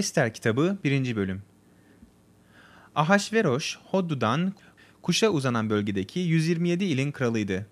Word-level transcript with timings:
Ester 0.00 0.34
kitabı 0.34 0.78
1. 0.84 1.16
bölüm 1.16 1.42
Ahasveroş, 2.94 3.78
Hoddu'dan 3.84 4.52
Kuş'a 5.02 5.28
uzanan 5.28 5.70
bölgedeki 5.70 6.20
127 6.20 6.84
ilin 6.84 7.12
kralıydı. 7.12 7.66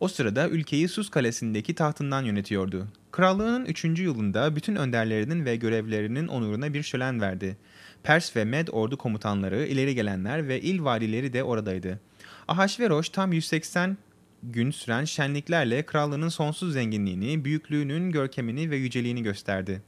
O 0.00 0.08
sırada 0.08 0.48
ülkeyi 0.48 0.88
Sus 0.88 1.10
Kalesi'ndeki 1.10 1.74
tahtından 1.74 2.22
yönetiyordu. 2.22 2.88
Krallığının 3.10 3.64
3. 3.64 3.84
yılında 3.84 4.56
bütün 4.56 4.76
önderlerinin 4.76 5.44
ve 5.44 5.56
görevlerinin 5.56 6.28
onuruna 6.28 6.74
bir 6.74 6.82
şölen 6.82 7.20
verdi. 7.20 7.56
Pers 8.02 8.36
ve 8.36 8.44
Med 8.44 8.68
ordu 8.68 8.98
komutanları, 8.98 9.66
ileri 9.66 9.94
gelenler 9.94 10.48
ve 10.48 10.60
il 10.60 10.84
valileri 10.84 11.32
de 11.32 11.44
oradaydı. 11.44 12.00
Ahasveroş 12.48 13.08
tam 13.08 13.32
180 13.32 13.96
gün 14.42 14.70
süren 14.70 15.04
şenliklerle 15.04 15.82
krallığının 15.82 16.28
sonsuz 16.28 16.72
zenginliğini, 16.72 17.44
büyüklüğünün 17.44 18.10
görkemini 18.10 18.70
ve 18.70 18.76
yüceliğini 18.76 19.22
gösterdi. 19.22 19.82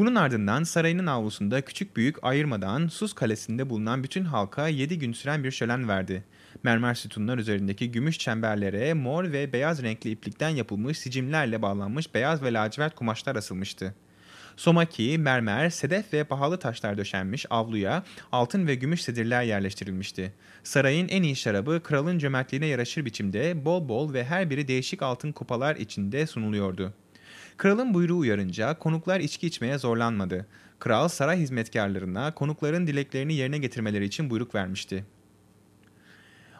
Bunun 0.00 0.14
ardından 0.14 0.64
sarayının 0.64 1.06
avlusunda 1.06 1.60
küçük 1.60 1.96
büyük 1.96 2.24
ayırmadan 2.24 2.88
Sus 2.88 3.12
Kalesi'nde 3.12 3.70
bulunan 3.70 4.04
bütün 4.04 4.24
halka 4.24 4.68
7 4.68 4.98
gün 4.98 5.12
süren 5.12 5.44
bir 5.44 5.50
şölen 5.50 5.88
verdi. 5.88 6.24
Mermer 6.62 6.94
sütunlar 6.94 7.38
üzerindeki 7.38 7.92
gümüş 7.92 8.18
çemberlere 8.18 8.94
mor 8.94 9.32
ve 9.32 9.52
beyaz 9.52 9.82
renkli 9.82 10.10
iplikten 10.10 10.48
yapılmış 10.48 10.98
sicimlerle 10.98 11.62
bağlanmış 11.62 12.14
beyaz 12.14 12.42
ve 12.42 12.52
lacivert 12.52 12.94
kumaşlar 12.94 13.36
asılmıştı. 13.36 13.94
Somaki, 14.56 15.18
mermer, 15.18 15.70
sedef 15.70 16.12
ve 16.12 16.24
pahalı 16.24 16.58
taşlar 16.58 16.98
döşenmiş 16.98 17.46
avluya 17.50 18.04
altın 18.32 18.66
ve 18.66 18.74
gümüş 18.74 19.02
sedirler 19.02 19.42
yerleştirilmişti. 19.42 20.32
Sarayın 20.64 21.08
en 21.08 21.22
iyi 21.22 21.36
şarabı 21.36 21.80
kralın 21.82 22.18
cömertliğine 22.18 22.66
yaraşır 22.66 23.04
biçimde 23.04 23.64
bol 23.64 23.88
bol 23.88 24.12
ve 24.12 24.24
her 24.24 24.50
biri 24.50 24.68
değişik 24.68 25.02
altın 25.02 25.32
kupalar 25.32 25.76
içinde 25.76 26.26
sunuluyordu. 26.26 26.94
Kralın 27.56 27.94
buyruğu 27.94 28.18
uyarınca 28.18 28.78
konuklar 28.78 29.20
içki 29.20 29.46
içmeye 29.46 29.78
zorlanmadı. 29.78 30.46
Kral 30.78 31.08
saray 31.08 31.38
hizmetkarlarına 31.38 32.34
konukların 32.34 32.86
dileklerini 32.86 33.34
yerine 33.34 33.58
getirmeleri 33.58 34.04
için 34.04 34.30
buyruk 34.30 34.54
vermişti. 34.54 35.04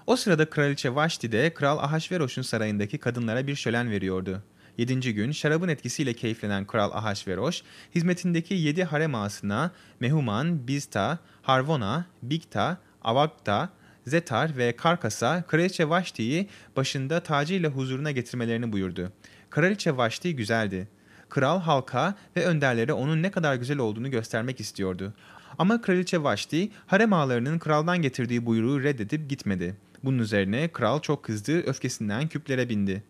O 0.07 0.17
sırada 0.17 0.51
kraliçe 0.51 0.95
Vaşti 0.95 1.33
de 1.33 1.55
kral 1.55 1.79
Ahasveroş'un 1.79 2.43
sarayındaki 2.43 2.99
kadınlara 2.99 3.47
bir 3.47 3.55
şölen 3.55 3.91
veriyordu. 3.91 4.43
Yedinci 4.79 5.15
gün 5.15 5.33
şarabın 5.33 5.69
etkisiyle 5.69 6.13
keyiflenen 6.15 6.67
kral 6.67 6.91
Ahasveroş, 6.93 7.63
hizmetindeki 7.95 8.55
yedi 8.55 8.85
harem 8.85 9.15
ağasına 9.15 9.71
Mehuman, 10.01 10.69
Bizta, 10.69 11.19
Harvona, 11.43 12.07
Bikta, 12.23 12.79
Avakta, 13.03 13.69
Zetar 14.07 14.57
ve 14.57 14.77
Karkas'a 14.77 15.43
kraliçe 15.43 15.89
Vaşti'yi 15.89 16.49
başında 16.77 17.21
tacıyla 17.21 17.71
huzuruna 17.71 18.11
getirmelerini 18.11 18.73
buyurdu. 18.73 19.13
Kraliçe 19.51 19.97
Vaşti 19.97 20.37
güzeldi. 20.37 20.89
Kral 21.29 21.61
halka 21.61 22.15
ve 22.37 22.47
önderlere 22.47 22.93
onun 22.93 23.23
ne 23.23 23.31
kadar 23.31 23.55
güzel 23.55 23.79
olduğunu 23.79 24.11
göstermek 24.11 24.61
istiyordu. 24.61 25.13
Ama 25.59 25.81
kraliçe 25.81 26.23
Vaşti 26.23 26.71
harem 26.87 27.13
ağalarının 27.13 27.59
kraldan 27.59 28.03
getirdiği 28.03 28.47
buyruğu 28.47 28.83
reddedip 28.83 29.31
gitmedi. 29.31 29.77
Bunun 30.05 30.19
üzerine 30.19 30.69
kral 30.69 31.01
çok 31.01 31.23
kızdı, 31.23 31.63
öfkesinden 31.63 32.29
küplere 32.29 32.69
bindi. 32.69 33.03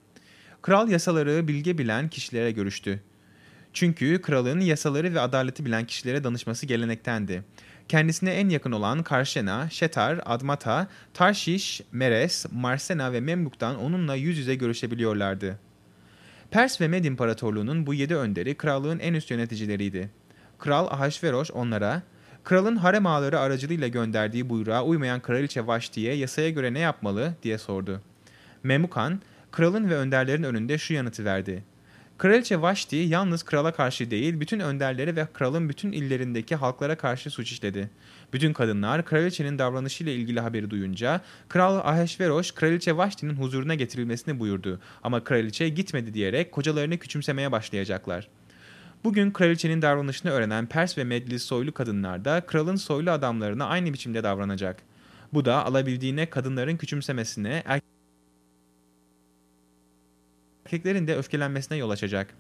Kral 0.63 0.89
yasaları 0.89 1.49
bilge 1.49 1.79
bilen 1.79 2.09
kişilere 2.09 2.51
görüştü. 2.51 3.01
Çünkü 3.73 4.23
kralın 4.23 4.61
yasaları 4.61 5.15
ve 5.15 5.21
adaleti 5.21 5.65
bilen 5.65 5.87
kişilere 5.87 6.25
danışması 6.25 6.67
gelenektendi. 6.67 7.43
Kendisine 7.89 8.31
en 8.31 8.49
yakın 8.49 8.73
olan 8.73 9.03
Karşena, 9.03 9.71
Şetar, 9.71 10.21
Admata, 10.27 10.89
Tarshish, 11.15 11.81
Meres, 11.93 12.47
Marsena 12.53 13.13
ve 13.13 13.21
Memluk'tan 13.21 13.79
onunla 13.79 14.15
yüz 14.15 14.39
yüze 14.39 14.55
görüşebiliyorlardı. 14.55 15.70
Pers 16.51 16.81
ve 16.81 16.89
Med 16.89 17.05
İmparatorluğu'nun 17.05 17.87
bu 17.87 17.95
yedi 17.95 18.17
önderi 18.17 18.55
krallığın 18.55 18.99
en 18.99 19.15
üst 19.15 19.31
yöneticileriydi. 19.31 20.11
Kral 20.59 20.87
Ahasveroş 20.87 21.51
onlara, 21.51 22.03
kralın 22.45 22.77
harem 22.77 23.07
ağaları 23.07 23.41
aracılığıyla 23.41 23.89
gönderdiği 23.89 24.49
buyruğa 24.49 24.85
uymayan 24.85 25.21
kraliçe 25.21 25.67
Vaşti'ye 25.67 26.15
yasaya 26.15 26.51
göre 26.51 26.75
ne 26.75 26.79
yapmalı 26.79 27.35
diye 27.43 27.59
sordu. 27.59 28.01
Memukan, 28.63 29.21
kralın 29.51 29.91
ve 29.91 29.97
önderlerin 29.97 30.43
önünde 30.43 30.79
şu 30.79 30.95
yanıtı 30.95 31.25
verdi. 31.25 31.65
Kraliçe 32.19 32.63
Vaşti 32.63 32.97
yalnız 32.97 33.43
krala 33.43 33.73
karşı 33.73 34.11
değil, 34.11 34.41
bütün 34.41 34.61
önderleri 34.61 35.17
ve 35.17 35.27
kralın 35.35 35.69
bütün 35.69 35.93
illerindeki 35.93 36.57
halklara 36.57 36.97
karşı 36.97 37.31
suç 37.31 37.53
işledi. 37.53 37.91
Bütün 38.33 38.53
kadınlar 38.53 39.05
kraliçenin 39.05 39.59
davranışıyla 39.59 40.13
ilgili 40.13 40.41
haberi 40.41 40.71
duyunca 40.71 41.21
Kral 41.49 41.77
Ahasveroş 41.77 42.53
kraliçe 42.53 42.97
Vaşti'nin 42.97 43.37
huzuruna 43.37 43.75
getirilmesini 43.75 44.39
buyurdu. 44.39 44.81
Ama 45.03 45.25
kraliçe 45.25 45.69
gitmedi 45.69 46.15
diyerek 46.15 46.53
kocalarını 46.53 46.99
küçümsemeye 46.99 47.53
başlayacaklar. 47.53 48.29
Bugün 49.05 49.31
kraliçenin 49.31 49.83
davranışını 49.83 50.31
öğrenen 50.31 50.67
Pers 50.67 50.99
ve 50.99 51.05
Medli 51.05 51.39
soylu 51.39 51.73
kadınlar 51.73 52.25
da 52.25 52.41
kralın 52.41 52.77
soylu 52.77 53.11
adamlarına 53.11 53.67
aynı 53.67 53.93
biçimde 53.93 54.23
davranacak. 54.23 54.83
Bu 55.33 55.45
da 55.45 55.65
alabildiğine 55.67 56.31
kadınların 56.31 56.77
küçümsemesine, 56.77 57.63
erkeklerin 60.65 61.07
de 61.07 61.17
öfkelenmesine 61.17 61.79
yol 61.79 61.91
açacak. 61.91 62.35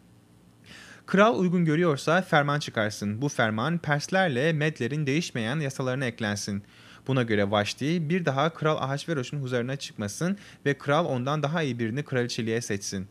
Kral 1.07 1.39
uygun 1.39 1.65
görüyorsa 1.65 2.23
ferman 2.23 2.59
çıkarsın. 2.59 3.23
Bu 3.23 3.29
ferman 3.29 3.79
Perslerle 3.79 4.53
Medlerin 4.53 5.07
değişmeyen 5.07 5.61
yasalarına 5.61 6.05
eklensin. 6.05 6.63
Buna 7.07 7.23
göre 7.23 7.51
Vaşti 7.51 8.09
bir 8.09 8.25
daha 8.25 8.55
Kral 8.55 8.77
Ahasveroş'un 8.77 9.43
huzuruna 9.43 9.77
çıkmasın 9.77 10.39
ve 10.67 10.79
kral 10.79 11.05
ondan 11.05 11.43
daha 11.43 11.63
iyi 11.63 11.79
birini 11.79 12.03
kraliçeliğe 12.03 12.61
seçsin. 12.61 13.09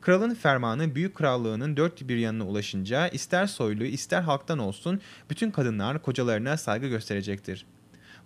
Kralın 0.00 0.34
fermanı 0.34 0.94
büyük 0.94 1.14
krallığının 1.14 1.76
dört 1.76 2.08
bir 2.08 2.16
yanına 2.16 2.46
ulaşınca 2.46 3.08
ister 3.08 3.46
soylu 3.46 3.84
ister 3.84 4.22
halktan 4.22 4.58
olsun 4.58 5.00
bütün 5.30 5.50
kadınlar 5.50 6.02
kocalarına 6.02 6.56
saygı 6.56 6.88
gösterecektir. 6.88 7.66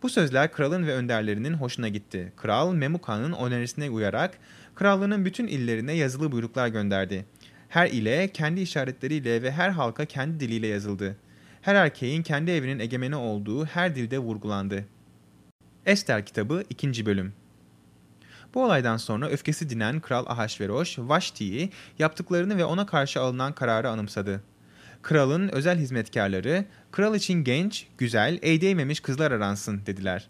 Bu 0.02 0.08
sözler 0.08 0.52
kralın 0.52 0.86
ve 0.86 0.94
önderlerinin 0.94 1.54
hoşuna 1.54 1.88
gitti. 1.88 2.32
Kral 2.36 2.72
Memuka'nın 2.72 3.32
önerisine 3.32 3.90
uyarak 3.90 4.38
krallığının 4.74 5.24
bütün 5.24 5.46
illerine 5.46 5.92
yazılı 5.92 6.32
buyruklar 6.32 6.68
gönderdi. 6.68 7.24
Her 7.68 7.90
ile 7.90 8.28
kendi 8.28 8.60
işaretleriyle 8.60 9.42
ve 9.42 9.52
her 9.52 9.70
halka 9.70 10.04
kendi 10.04 10.40
diliyle 10.40 10.66
yazıldı. 10.66 11.16
Her 11.62 11.74
erkeğin 11.74 12.22
kendi 12.22 12.50
evinin 12.50 12.78
egemeni 12.78 13.16
olduğu 13.16 13.66
her 13.66 13.94
dilde 13.94 14.18
vurgulandı. 14.18 14.84
Ester 15.86 16.26
kitabı 16.26 16.64
2. 16.70 17.06
bölüm 17.06 17.32
bu 18.56 18.64
olaydan 18.64 18.96
sonra 18.96 19.28
öfkesi 19.28 19.70
dinen 19.70 20.00
Kral 20.00 20.26
Ahasveroş, 20.26 20.98
Vaşti'yi 20.98 21.70
yaptıklarını 21.98 22.56
ve 22.56 22.64
ona 22.64 22.86
karşı 22.86 23.20
alınan 23.20 23.52
kararı 23.52 23.90
anımsadı. 23.90 24.42
Kralın 25.02 25.48
özel 25.48 25.78
hizmetkarları, 25.78 26.64
kral 26.92 27.14
için 27.14 27.44
genç, 27.44 27.86
güzel, 27.98 28.38
el 28.42 28.60
değmemiş 28.60 29.00
kızlar 29.00 29.30
aransın 29.32 29.80
dediler. 29.86 30.28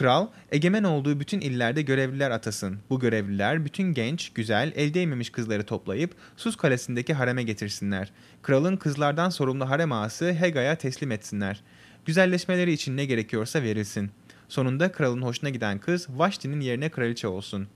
Kral, 0.00 0.26
egemen 0.52 0.84
olduğu 0.84 1.20
bütün 1.20 1.40
illerde 1.40 1.82
görevliler 1.82 2.30
atasın. 2.30 2.78
Bu 2.90 3.00
görevliler 3.00 3.64
bütün 3.64 3.94
genç, 3.94 4.32
güzel, 4.32 4.72
el 4.76 4.94
değmemiş 4.94 5.30
kızları 5.30 5.66
toplayıp 5.66 6.14
Sus 6.36 6.56
Kalesi'ndeki 6.56 7.14
hareme 7.14 7.42
getirsinler. 7.42 8.12
Kralın 8.42 8.76
kızlardan 8.76 9.30
sorumlu 9.30 9.70
harem 9.70 9.92
ağası 9.92 10.32
Hega'ya 10.32 10.74
teslim 10.74 11.12
etsinler. 11.12 11.62
Güzelleşmeleri 12.04 12.72
için 12.72 12.96
ne 12.96 13.04
gerekiyorsa 13.04 13.62
verilsin. 13.62 14.10
Sonunda 14.48 14.92
kralın 14.92 15.22
hoşuna 15.22 15.50
giden 15.50 15.78
kız 15.78 16.08
Vaşti'nin 16.10 16.60
yerine 16.60 16.88
kraliçe 16.88 17.28
olsun. 17.28 17.68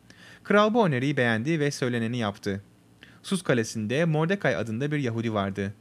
Kral 0.44 0.74
bu 0.74 0.86
öneriyi 0.86 1.16
beğendi 1.16 1.60
ve 1.60 1.70
söyleneni 1.70 2.18
yaptı. 2.18 2.62
Sus 3.22 3.42
Kalesi'nde 3.42 4.04
Mordekay 4.04 4.56
adında 4.56 4.92
bir 4.92 4.98
Yahudi 4.98 5.34
vardı. 5.34 5.74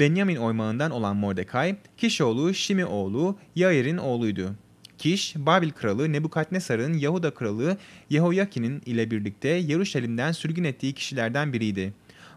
Benjamin 0.00 0.36
oymağından 0.36 0.90
olan 0.90 1.16
Mordekay, 1.16 1.76
Kiş 1.96 2.20
oğlu 2.20 2.54
Şimi 2.54 2.84
oğlu 2.84 3.38
Yair'in 3.54 3.96
oğluydu. 3.96 4.54
Kiş, 4.98 5.34
Babil 5.36 5.70
kralı 5.70 6.12
Nebukadnesar'ın 6.12 6.92
Yahuda 6.92 7.34
kralı 7.34 7.76
Yehoyakin'in 8.10 8.82
ile 8.86 9.10
birlikte 9.10 9.48
Yeruşalim'den 9.48 10.32
sürgün 10.32 10.64
ettiği 10.64 10.92
kişilerden 10.92 11.52
biriydi. 11.52 11.92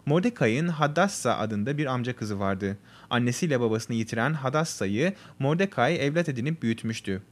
Mordekai'nin 0.06 0.68
Hadassa 0.68 1.38
adında 1.38 1.78
bir 1.78 1.86
amca 1.86 2.16
kızı 2.16 2.40
vardı. 2.40 2.78
Annesiyle 3.10 3.60
babasını 3.60 3.96
yitiren 3.96 4.32
Hadassa'yı 4.32 5.12
Mordekai 5.38 5.96
evlat 5.96 6.28
edinip 6.28 6.62
büyütmüştü. 6.62 7.22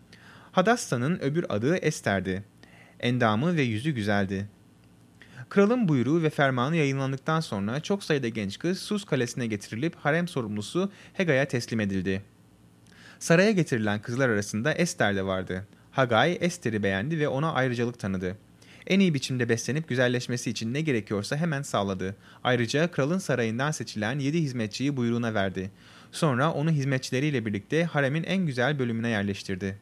Hadassa'nın 0.53 1.19
öbür 1.19 1.47
adı 1.49 1.77
Ester'di. 1.77 2.43
Endamı 3.01 3.57
ve 3.57 3.63
yüzü 3.63 3.91
güzeldi. 3.91 4.49
Kralın 5.49 5.89
buyruğu 5.89 6.23
ve 6.23 6.31
fermanı 6.31 6.77
yayınlandıktan 6.77 7.41
sonra 7.41 7.81
çok 7.81 8.05
sayıda 8.05 8.29
genç 8.29 8.59
kız 8.59 8.79
Sus 8.79 9.05
kalesine 9.05 9.47
getirilip 9.47 9.97
harem 9.97 10.29
sorumlusu 10.29 10.91
Hega'ya 11.13 11.49
teslim 11.49 11.81
edildi. 11.81 12.23
Saraya 13.19 13.51
getirilen 13.51 14.03
kızlar 14.03 14.29
arasında 14.29 14.73
Ester 14.73 15.17
de 15.17 15.27
vardı. 15.27 15.67
Hagay 15.91 16.39
Ester'i 16.41 16.83
beğendi 16.83 17.19
ve 17.19 17.29
ona 17.29 17.53
ayrıcalık 17.53 17.99
tanıdı. 17.99 18.37
En 18.87 19.01
iyi 19.01 19.15
biçimde 19.15 19.49
beslenip 19.49 19.89
güzelleşmesi 19.89 20.51
için 20.51 20.75
ne 20.75 20.81
gerekiyorsa 20.81 21.37
hemen 21.37 21.63
sağladı. 21.63 22.17
Ayrıca 22.45 22.91
kralın 22.91 23.19
sarayından 23.19 23.71
seçilen 23.71 24.19
yedi 24.19 24.43
hizmetçiyi 24.43 24.97
buyruğuna 24.97 25.35
verdi. 25.35 25.71
Sonra 26.13 26.53
onu 26.53 26.71
hizmetçileriyle 26.71 27.47
birlikte 27.47 27.85
haremin 27.85 28.25
en 28.25 28.47
güzel 28.47 28.79
bölümüne 28.79 29.09
yerleştirdi. 29.09 29.79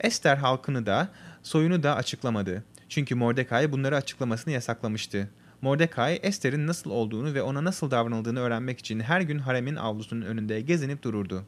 Ester 0.00 0.36
halkını 0.36 0.86
da 0.86 1.08
soyunu 1.42 1.82
da 1.82 1.96
açıklamadı. 1.96 2.64
Çünkü 2.88 3.14
Mordecai 3.14 3.72
bunları 3.72 3.96
açıklamasını 3.96 4.52
yasaklamıştı. 4.54 5.28
Mordecai, 5.62 6.16
Esther'in 6.22 6.66
nasıl 6.66 6.90
olduğunu 6.90 7.34
ve 7.34 7.42
ona 7.42 7.64
nasıl 7.64 7.90
davranıldığını 7.90 8.40
öğrenmek 8.40 8.78
için 8.78 9.00
her 9.00 9.20
gün 9.20 9.38
haremin 9.38 9.76
avlusunun 9.76 10.22
önünde 10.22 10.60
gezinip 10.60 11.02
dururdu. 11.02 11.44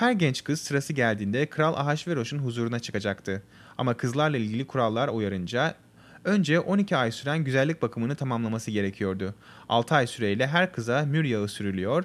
Her 0.00 0.12
genç 0.12 0.44
kız 0.44 0.60
sırası 0.60 0.92
geldiğinde 0.92 1.46
Kral 1.46 1.74
Ahasveroş'un 1.74 2.38
huzuruna 2.38 2.78
çıkacaktı. 2.78 3.42
Ama 3.78 3.94
kızlarla 3.94 4.36
ilgili 4.36 4.66
kurallar 4.66 5.08
uyarınca 5.08 5.74
önce 6.24 6.60
12 6.60 6.96
ay 6.96 7.12
süren 7.12 7.44
güzellik 7.44 7.82
bakımını 7.82 8.14
tamamlaması 8.14 8.70
gerekiyordu. 8.70 9.34
6 9.68 9.94
ay 9.94 10.06
süreyle 10.06 10.46
her 10.46 10.72
kıza 10.72 11.02
mür 11.02 11.24
yağı 11.24 11.48
sürülüyor, 11.48 12.04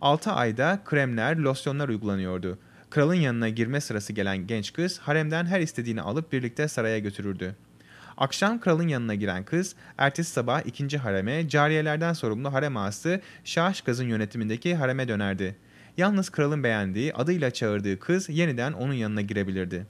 6 0.00 0.32
ayda 0.32 0.80
kremler, 0.84 1.36
losyonlar 1.36 1.88
uygulanıyordu. 1.88 2.58
Kralın 2.90 3.14
yanına 3.14 3.48
girme 3.48 3.80
sırası 3.80 4.12
gelen 4.12 4.46
genç 4.46 4.72
kız 4.72 4.98
haremden 4.98 5.46
her 5.46 5.60
istediğini 5.60 6.02
alıp 6.02 6.32
birlikte 6.32 6.68
saraya 6.68 6.98
götürürdü. 6.98 7.56
Akşam 8.16 8.60
kralın 8.60 8.88
yanına 8.88 9.14
giren 9.14 9.44
kız, 9.44 9.74
ertesi 9.98 10.30
sabah 10.30 10.66
ikinci 10.66 10.98
hareme, 10.98 11.48
cariyelerden 11.48 12.12
sorumlu 12.12 12.52
harem 12.52 12.76
ağası 12.76 13.20
Şahşgaz'ın 13.44 14.08
yönetimindeki 14.08 14.74
hareme 14.74 15.08
dönerdi. 15.08 15.56
Yalnız 15.96 16.30
kralın 16.30 16.64
beğendiği, 16.64 17.14
adıyla 17.14 17.50
çağırdığı 17.50 17.98
kız 17.98 18.28
yeniden 18.28 18.72
onun 18.72 18.92
yanına 18.92 19.20
girebilirdi. 19.20 19.86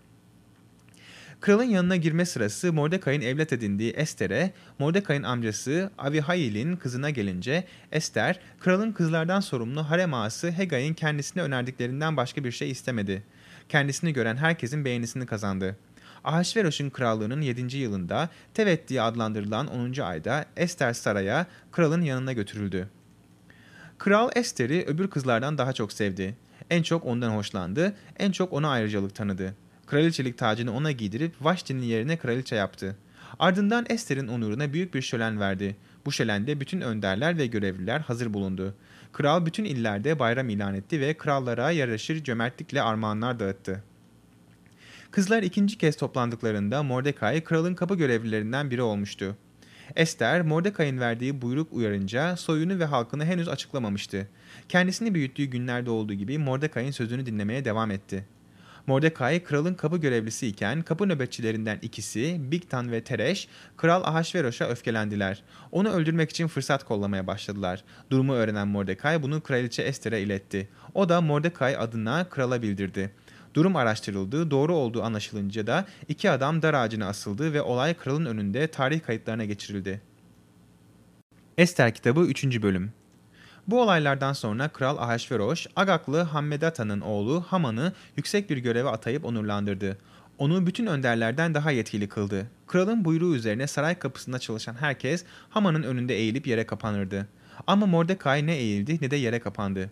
Kralın 1.40 1.64
yanına 1.64 1.96
girme 1.96 2.26
sırası 2.26 2.72
Mordecai'nin 2.72 3.26
evlat 3.26 3.52
edindiği 3.52 3.92
Esther'e, 3.92 4.52
Mordecai'nin 4.78 5.22
amcası 5.22 5.90
Avihail'in 5.98 6.76
kızına 6.76 7.10
gelince 7.10 7.64
Esther, 7.92 8.40
kralın 8.60 8.92
kızlardan 8.92 9.40
sorumlu 9.40 9.90
harem 9.90 10.14
ağası 10.14 10.50
Hegai'nin 10.50 10.94
kendisine 10.94 11.42
önerdiklerinden 11.42 12.16
başka 12.16 12.44
bir 12.44 12.52
şey 12.52 12.70
istemedi. 12.70 13.22
Kendisini 13.68 14.12
gören 14.12 14.36
herkesin 14.36 14.84
beğenisini 14.84 15.26
kazandı. 15.26 15.76
Ahasveroş'un 16.24 16.90
krallığının 16.90 17.40
7. 17.40 17.76
yılında 17.76 18.28
Tevet 18.54 18.88
diye 18.88 19.02
adlandırılan 19.02 19.66
10. 19.66 20.00
ayda 20.00 20.44
Esther 20.56 20.92
saraya 20.92 21.46
kralın 21.72 22.02
yanına 22.02 22.32
götürüldü. 22.32 22.88
Kral 23.98 24.30
Esther'i 24.34 24.84
öbür 24.86 25.10
kızlardan 25.10 25.58
daha 25.58 25.72
çok 25.72 25.92
sevdi. 25.92 26.36
En 26.70 26.82
çok 26.82 27.04
ondan 27.04 27.30
hoşlandı, 27.30 27.96
en 28.18 28.32
çok 28.32 28.52
ona 28.52 28.68
ayrıcalık 28.68 29.14
tanıdı. 29.14 29.54
Kraliçelik 29.86 30.38
tacını 30.38 30.76
ona 30.76 30.92
giydirip 30.92 31.34
Vaşti'nin 31.40 31.82
yerine 31.82 32.16
kraliçe 32.16 32.56
yaptı. 32.56 32.96
Ardından 33.38 33.86
Esther'in 33.88 34.28
onuruna 34.28 34.72
büyük 34.72 34.94
bir 34.94 35.02
şölen 35.02 35.40
verdi. 35.40 35.76
Bu 36.06 36.12
şölende 36.12 36.60
bütün 36.60 36.80
önderler 36.80 37.38
ve 37.38 37.46
görevliler 37.46 38.00
hazır 38.00 38.34
bulundu. 38.34 38.74
Kral 39.12 39.46
bütün 39.46 39.64
illerde 39.64 40.18
bayram 40.18 40.48
ilan 40.48 40.74
etti 40.74 41.00
ve 41.00 41.14
krallara 41.14 41.70
yaraşır 41.70 42.24
cömertlikle 42.24 42.82
armağanlar 42.82 43.40
dağıttı. 43.40 43.82
Kızlar 45.10 45.42
ikinci 45.42 45.78
kez 45.78 45.96
toplandıklarında 45.96 46.82
Mordecai 46.82 47.44
kralın 47.44 47.74
kapı 47.74 47.94
görevlilerinden 47.94 48.70
biri 48.70 48.82
olmuştu. 48.82 49.36
Esther, 49.96 50.42
Mordecai'nin 50.42 51.00
verdiği 51.00 51.42
buyruk 51.42 51.72
uyarınca 51.72 52.36
soyunu 52.36 52.78
ve 52.78 52.84
halkını 52.84 53.24
henüz 53.24 53.48
açıklamamıştı. 53.48 54.28
Kendisini 54.68 55.14
büyüttüğü 55.14 55.44
günlerde 55.44 55.90
olduğu 55.90 56.14
gibi 56.14 56.38
Mordecai'nin 56.38 56.90
sözünü 56.90 57.26
dinlemeye 57.26 57.64
devam 57.64 57.90
etti. 57.90 58.24
Mordecai 58.86 59.44
kralın 59.44 59.74
kapı 59.74 59.96
görevlisi 59.96 60.46
iken 60.46 60.82
kapı 60.82 61.08
nöbetçilerinden 61.08 61.78
ikisi 61.82 62.36
Bigtan 62.50 62.92
ve 62.92 63.00
Tereş 63.00 63.48
kral 63.76 64.02
Ahasveroş'a 64.04 64.68
öfkelendiler. 64.68 65.42
Onu 65.72 65.88
öldürmek 65.88 66.30
için 66.30 66.46
fırsat 66.46 66.84
kollamaya 66.84 67.26
başladılar. 67.26 67.84
Durumu 68.10 68.34
öğrenen 68.34 68.68
Mordecai 68.68 69.22
bunu 69.22 69.40
kraliçe 69.40 69.82
Esther'e 69.82 70.20
iletti. 70.20 70.68
O 70.94 71.08
da 71.08 71.20
Mordecai 71.20 71.78
adına 71.78 72.28
krala 72.28 72.62
bildirdi. 72.62 73.10
Durum 73.56 73.76
araştırıldı, 73.76 74.50
doğru 74.50 74.74
olduğu 74.74 75.02
anlaşılınca 75.02 75.66
da 75.66 75.86
iki 76.08 76.30
adam 76.30 76.62
dar 76.62 76.74
ağacına 76.74 77.08
asıldı 77.08 77.52
ve 77.52 77.62
olay 77.62 77.94
kralın 77.94 78.26
önünde 78.26 78.66
tarih 78.66 79.02
kayıtlarına 79.02 79.44
geçirildi. 79.44 80.00
Ester 81.58 81.94
kitabı 81.94 82.20
3. 82.20 82.62
bölüm 82.62 82.92
bu 83.68 83.82
olaylardan 83.82 84.32
sonra 84.32 84.68
Kral 84.68 84.96
Ahasveroş, 84.98 85.66
Agaklı 85.76 86.20
Hammedata'nın 86.20 87.00
oğlu 87.00 87.40
Haman'ı 87.40 87.92
yüksek 88.16 88.50
bir 88.50 88.56
göreve 88.56 88.88
atayıp 88.88 89.24
onurlandırdı. 89.24 89.98
Onu 90.38 90.66
bütün 90.66 90.86
önderlerden 90.86 91.54
daha 91.54 91.70
yetkili 91.70 92.08
kıldı. 92.08 92.46
Kralın 92.66 93.04
buyruğu 93.04 93.34
üzerine 93.34 93.66
saray 93.66 93.98
kapısında 93.98 94.38
çalışan 94.38 94.74
herkes 94.74 95.24
Haman'ın 95.50 95.82
önünde 95.82 96.14
eğilip 96.14 96.46
yere 96.46 96.66
kapanırdı. 96.66 97.28
Ama 97.66 97.86
Mordecai 97.86 98.46
ne 98.46 98.56
eğildi 98.56 98.98
ne 99.00 99.10
de 99.10 99.16
yere 99.16 99.40
kapandı. 99.40 99.90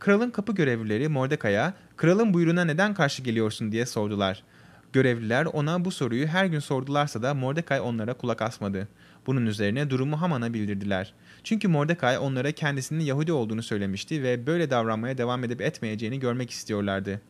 Kralın 0.00 0.30
kapı 0.30 0.54
görevlileri 0.54 1.08
Mordecai'ya 1.08 1.74
kralın 2.00 2.34
buyruğuna 2.34 2.64
neden 2.64 2.94
karşı 2.94 3.22
geliyorsun 3.22 3.72
diye 3.72 3.86
sordular. 3.86 4.42
Görevliler 4.92 5.46
ona 5.46 5.84
bu 5.84 5.90
soruyu 5.90 6.26
her 6.26 6.46
gün 6.46 6.58
sordularsa 6.58 7.22
da 7.22 7.34
Mordecai 7.34 7.80
onlara 7.80 8.14
kulak 8.14 8.42
asmadı. 8.42 8.88
Bunun 9.26 9.46
üzerine 9.46 9.90
durumu 9.90 10.20
Haman'a 10.20 10.54
bildirdiler. 10.54 11.14
Çünkü 11.44 11.68
Mordecai 11.68 12.18
onlara 12.18 12.52
kendisinin 12.52 13.04
Yahudi 13.04 13.32
olduğunu 13.32 13.62
söylemişti 13.62 14.22
ve 14.22 14.46
böyle 14.46 14.70
davranmaya 14.70 15.18
devam 15.18 15.44
edip 15.44 15.60
etmeyeceğini 15.60 16.20
görmek 16.20 16.50
istiyorlardı. 16.50 17.20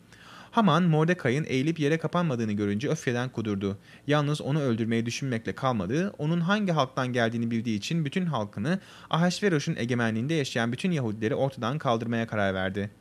Haman 0.51 0.83
Mordecai'nin 0.83 1.47
eğilip 1.49 1.79
yere 1.79 1.97
kapanmadığını 1.97 2.51
görünce 2.51 2.89
öfkeden 2.89 3.29
kudurdu. 3.29 3.77
Yalnız 4.07 4.41
onu 4.41 4.61
öldürmeyi 4.61 5.05
düşünmekle 5.05 5.55
kalmadı, 5.55 6.13
onun 6.17 6.39
hangi 6.39 6.71
halktan 6.71 7.13
geldiğini 7.13 7.51
bildiği 7.51 7.77
için 7.77 8.05
bütün 8.05 8.25
halkını 8.25 8.79
Ahasveroş'un 9.09 9.75
egemenliğinde 9.75 10.33
yaşayan 10.33 10.71
bütün 10.71 10.91
Yahudileri 10.91 11.35
ortadan 11.35 11.77
kaldırmaya 11.77 12.27
karar 12.27 12.53
verdi. 12.53 13.00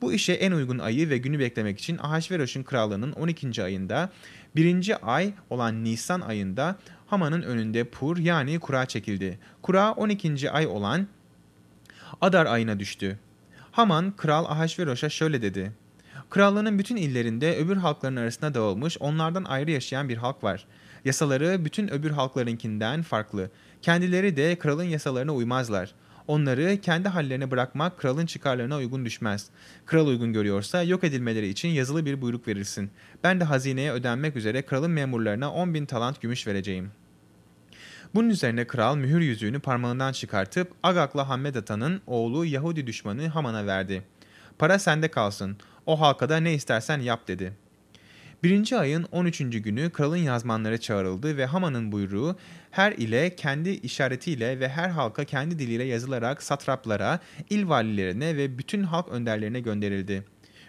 Bu 0.00 0.12
işe 0.12 0.32
en 0.32 0.52
uygun 0.52 0.78
ayı 0.78 1.10
ve 1.10 1.18
günü 1.18 1.38
beklemek 1.38 1.78
için 1.78 1.98
Ahasveroş'un 1.98 2.62
krallığının 2.62 3.12
12. 3.12 3.62
ayında, 3.62 4.10
birinci 4.56 4.96
ay 4.96 5.32
olan 5.50 5.84
Nisan 5.84 6.20
ayında 6.20 6.76
Haman'ın 7.06 7.42
önünde 7.42 7.84
pur 7.84 8.16
yani 8.16 8.58
kura 8.58 8.86
çekildi. 8.86 9.38
Kura 9.62 9.92
12. 9.92 10.50
ay 10.50 10.66
olan 10.66 11.06
Adar 12.20 12.46
ayına 12.46 12.80
düştü. 12.80 13.18
Haman 13.72 14.16
kral 14.16 14.44
Ahasveroş'a 14.44 15.08
şöyle 15.08 15.42
dedi. 15.42 15.72
Krallığının 16.30 16.78
bütün 16.78 16.96
illerinde 16.96 17.56
öbür 17.56 17.76
halkların 17.76 18.16
arasında 18.16 18.54
dağılmış, 18.54 18.96
onlardan 19.00 19.44
ayrı 19.44 19.70
yaşayan 19.70 20.08
bir 20.08 20.16
halk 20.16 20.44
var. 20.44 20.66
Yasaları 21.04 21.64
bütün 21.64 21.88
öbür 21.92 22.10
halklarınkinden 22.10 23.02
farklı. 23.02 23.50
Kendileri 23.82 24.36
de 24.36 24.58
kralın 24.58 24.84
yasalarına 24.84 25.34
uymazlar. 25.34 25.94
Onları 26.28 26.80
kendi 26.80 27.08
hallerine 27.08 27.50
bırakmak 27.50 27.98
kralın 27.98 28.26
çıkarlarına 28.26 28.76
uygun 28.76 29.04
düşmez. 29.04 29.46
Kral 29.86 30.06
uygun 30.06 30.32
görüyorsa 30.32 30.82
yok 30.82 31.04
edilmeleri 31.04 31.48
için 31.48 31.68
yazılı 31.68 32.06
bir 32.06 32.20
buyruk 32.22 32.48
verirsin. 32.48 32.90
Ben 33.24 33.40
de 33.40 33.44
hazineye 33.44 33.92
ödenmek 33.92 34.36
üzere 34.36 34.62
kralın 34.62 34.90
memurlarına 34.90 35.52
10 35.52 35.74
bin 35.74 35.86
talant 35.86 36.20
gümüş 36.20 36.46
vereceğim. 36.46 36.90
Bunun 38.14 38.28
üzerine 38.28 38.66
kral 38.66 38.96
mühür 38.96 39.20
yüzüğünü 39.20 39.60
parmağından 39.60 40.12
çıkartıp 40.12 40.72
Agak'la 40.82 41.28
Hammedata'nın 41.28 42.00
oğlu 42.06 42.44
Yahudi 42.44 42.86
düşmanı 42.86 43.28
Haman'a 43.28 43.66
verdi. 43.66 44.02
Para 44.58 44.78
sende 44.78 45.08
kalsın. 45.08 45.56
O 45.86 46.00
halka 46.00 46.28
da 46.28 46.36
ne 46.36 46.54
istersen 46.54 47.00
yap 47.00 47.28
dedi. 47.28 47.52
Birinci 48.42 48.76
ayın 48.76 49.06
13. 49.12 49.38
günü 49.38 49.90
kralın 49.90 50.16
yazmanları 50.16 50.80
çağrıldı 50.80 51.36
ve 51.36 51.46
Haman'ın 51.46 51.92
buyruğu 51.92 52.36
her 52.70 52.92
ile 52.92 53.36
kendi 53.36 53.70
işaretiyle 53.70 54.60
ve 54.60 54.68
her 54.68 54.88
halka 54.88 55.24
kendi 55.24 55.58
diliyle 55.58 55.84
yazılarak 55.84 56.42
satraplara, 56.42 57.20
il 57.50 57.68
valilerine 57.68 58.36
ve 58.36 58.58
bütün 58.58 58.82
halk 58.82 59.08
önderlerine 59.08 59.60
gönderildi. 59.60 60.24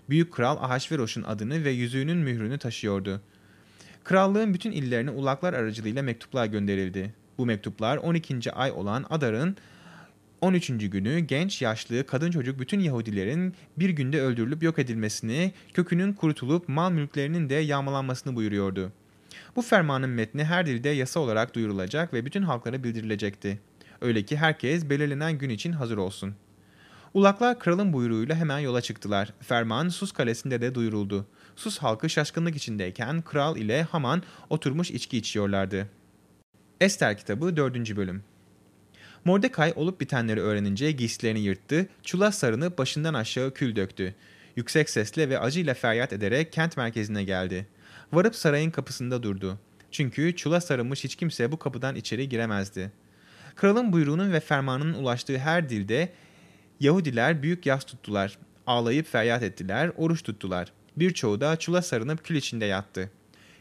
Büyük 0.09 0.33
kral 0.33 0.57
Ahasveroş'un 0.57 1.23
adını 1.23 1.63
ve 1.63 1.71
yüzüğünün 1.71 2.17
mührünü 2.17 2.57
taşıyordu. 2.57 3.21
Krallığın 4.03 4.53
bütün 4.53 4.71
illerine 4.71 5.09
ulaklar 5.09 5.53
aracılığıyla 5.53 6.03
mektuplar 6.03 6.45
gönderildi. 6.45 7.13
Bu 7.37 7.45
mektuplar 7.45 7.97
12. 7.97 8.51
ay 8.51 8.71
olan 8.71 9.05
Adar'ın 9.09 9.57
13. 10.41 10.67
günü 10.67 11.19
genç, 11.19 11.61
yaşlı, 11.61 12.05
kadın 12.05 12.31
çocuk 12.31 12.59
bütün 12.59 12.79
Yahudilerin 12.79 13.53
bir 13.77 13.89
günde 13.89 14.21
öldürülüp 14.21 14.63
yok 14.63 14.79
edilmesini, 14.79 15.51
kökünün 15.73 16.13
kurutulup 16.13 16.69
mal 16.69 16.91
mülklerinin 16.91 17.49
de 17.49 17.55
yağmalanmasını 17.55 18.35
buyuruyordu. 18.35 18.91
Bu 19.55 19.61
fermanın 19.61 20.09
metni 20.09 20.43
her 20.43 20.65
dilde 20.65 20.89
yasa 20.89 21.19
olarak 21.19 21.55
duyurulacak 21.55 22.13
ve 22.13 22.25
bütün 22.25 22.41
halklara 22.41 22.83
bildirilecekti. 22.83 23.59
Öyle 24.01 24.23
ki 24.23 24.37
herkes 24.37 24.89
belirlenen 24.89 25.37
gün 25.37 25.49
için 25.49 25.71
hazır 25.71 25.97
olsun. 25.97 26.35
Ulaklar 27.13 27.59
kralın 27.59 27.93
buyruğuyla 27.93 28.35
hemen 28.35 28.59
yola 28.59 28.81
çıktılar. 28.81 29.33
Ferman 29.39 29.89
Sus 29.89 30.11
kalesinde 30.11 30.61
de 30.61 30.75
duyuruldu. 30.75 31.25
Sus 31.55 31.77
halkı 31.77 32.09
şaşkınlık 32.09 32.55
içindeyken 32.55 33.21
kral 33.21 33.57
ile 33.57 33.83
Haman 33.83 34.23
oturmuş 34.49 34.91
içki 34.91 35.17
içiyorlardı. 35.17 35.87
Ester 36.81 37.17
kitabı 37.17 37.57
4. 37.57 37.95
bölüm 37.95 38.23
Mordecai 39.25 39.73
olup 39.73 40.01
bitenleri 40.01 40.41
öğrenince 40.41 40.91
giysilerini 40.91 41.39
yırttı, 41.39 41.87
çula 42.03 42.31
sarını 42.31 42.77
başından 42.77 43.13
aşağı 43.13 43.53
kül 43.53 43.75
döktü. 43.75 44.15
Yüksek 44.55 44.89
sesle 44.89 45.29
ve 45.29 45.39
acıyla 45.39 45.73
feryat 45.73 46.13
ederek 46.13 46.53
kent 46.53 46.77
merkezine 46.77 47.23
geldi. 47.23 47.67
Varıp 48.13 48.35
sarayın 48.35 48.71
kapısında 48.71 49.23
durdu. 49.23 49.59
Çünkü 49.91 50.35
çula 50.35 50.61
sarılmış 50.61 51.03
hiç 51.03 51.15
kimse 51.15 51.51
bu 51.51 51.59
kapıdan 51.59 51.95
içeri 51.95 52.29
giremezdi. 52.29 52.91
Kralın 53.55 53.93
buyruğunun 53.93 54.33
ve 54.33 54.39
fermanının 54.39 54.93
ulaştığı 54.93 55.37
her 55.37 55.69
dilde 55.69 56.09
Yahudiler 56.79 57.43
büyük 57.43 57.65
yas 57.65 57.83
tuttular. 57.85 58.37
Ağlayıp 58.67 59.11
feryat 59.11 59.43
ettiler, 59.43 59.91
oruç 59.97 60.23
tuttular. 60.23 60.71
Birçoğu 60.97 61.41
da 61.41 61.55
çula 61.55 61.81
sarınıp 61.81 62.23
kül 62.23 62.35
içinde 62.35 62.65
yattı. 62.65 63.11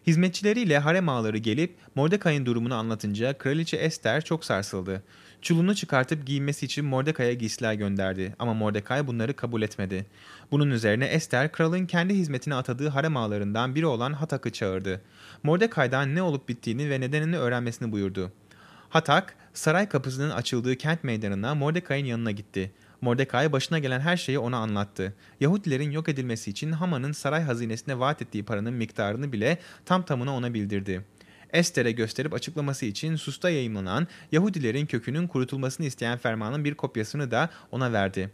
Hizmetçileriyle 0.06 0.78
harem 0.78 1.08
ağaları 1.08 1.38
gelip 1.38 1.74
Mordekai'nin 1.94 2.46
durumunu 2.46 2.74
anlatınca 2.74 3.38
kraliçe 3.38 3.76
Ester 3.76 4.24
çok 4.24 4.44
sarsıldı. 4.44 5.02
Çulunu 5.42 5.74
çıkartıp 5.74 6.26
giyinmesi 6.26 6.66
için 6.66 6.84
Mordekai'ye 6.84 7.34
giysiler 7.34 7.74
gönderdi 7.74 8.34
ama 8.38 8.54
Mordekai 8.54 9.06
bunları 9.06 9.36
kabul 9.36 9.62
etmedi. 9.62 10.06
Bunun 10.50 10.70
üzerine 10.70 11.06
Ester 11.06 11.52
kralın 11.52 11.86
kendi 11.86 12.14
hizmetine 12.14 12.54
atadığı 12.54 12.88
harem 12.88 13.16
ağalarından 13.16 13.74
biri 13.74 13.86
olan 13.86 14.12
Hatak'ı 14.12 14.52
çağırdı. 14.52 15.00
Mordekai'den 15.42 16.14
ne 16.14 16.22
olup 16.22 16.48
bittiğini 16.48 16.90
ve 16.90 17.00
nedenini 17.00 17.38
öğrenmesini 17.38 17.92
buyurdu. 17.92 18.32
Hatak, 18.88 19.36
saray 19.54 19.88
kapısının 19.88 20.30
açıldığı 20.30 20.76
kent 20.76 21.04
meydanına 21.04 21.54
Mordekai'nin 21.54 22.08
yanına 22.08 22.30
gitti. 22.30 22.72
Mordekai 23.00 23.52
başına 23.52 23.78
gelen 23.78 24.00
her 24.00 24.16
şeyi 24.16 24.38
ona 24.38 24.56
anlattı. 24.56 25.14
Yahudilerin 25.40 25.90
yok 25.90 26.08
edilmesi 26.08 26.50
için 26.50 26.72
Haman'ın 26.72 27.12
saray 27.12 27.42
hazinesine 27.42 27.98
vaat 27.98 28.22
ettiği 28.22 28.44
paranın 28.44 28.74
miktarını 28.74 29.32
bile 29.32 29.58
tam 29.84 30.02
tamına 30.02 30.36
ona 30.36 30.54
bildirdi. 30.54 31.04
Ester'e 31.56 31.92
gösterip 31.92 32.34
açıklaması 32.34 32.86
için 32.86 33.16
Sus'ta 33.16 33.50
yayımlanan 33.50 34.06
Yahudilerin 34.32 34.86
kökünün 34.86 35.26
kurutulmasını 35.26 35.86
isteyen 35.86 36.18
fermanın 36.18 36.64
bir 36.64 36.74
kopyasını 36.74 37.30
da 37.30 37.50
ona 37.70 37.92
verdi. 37.92 38.30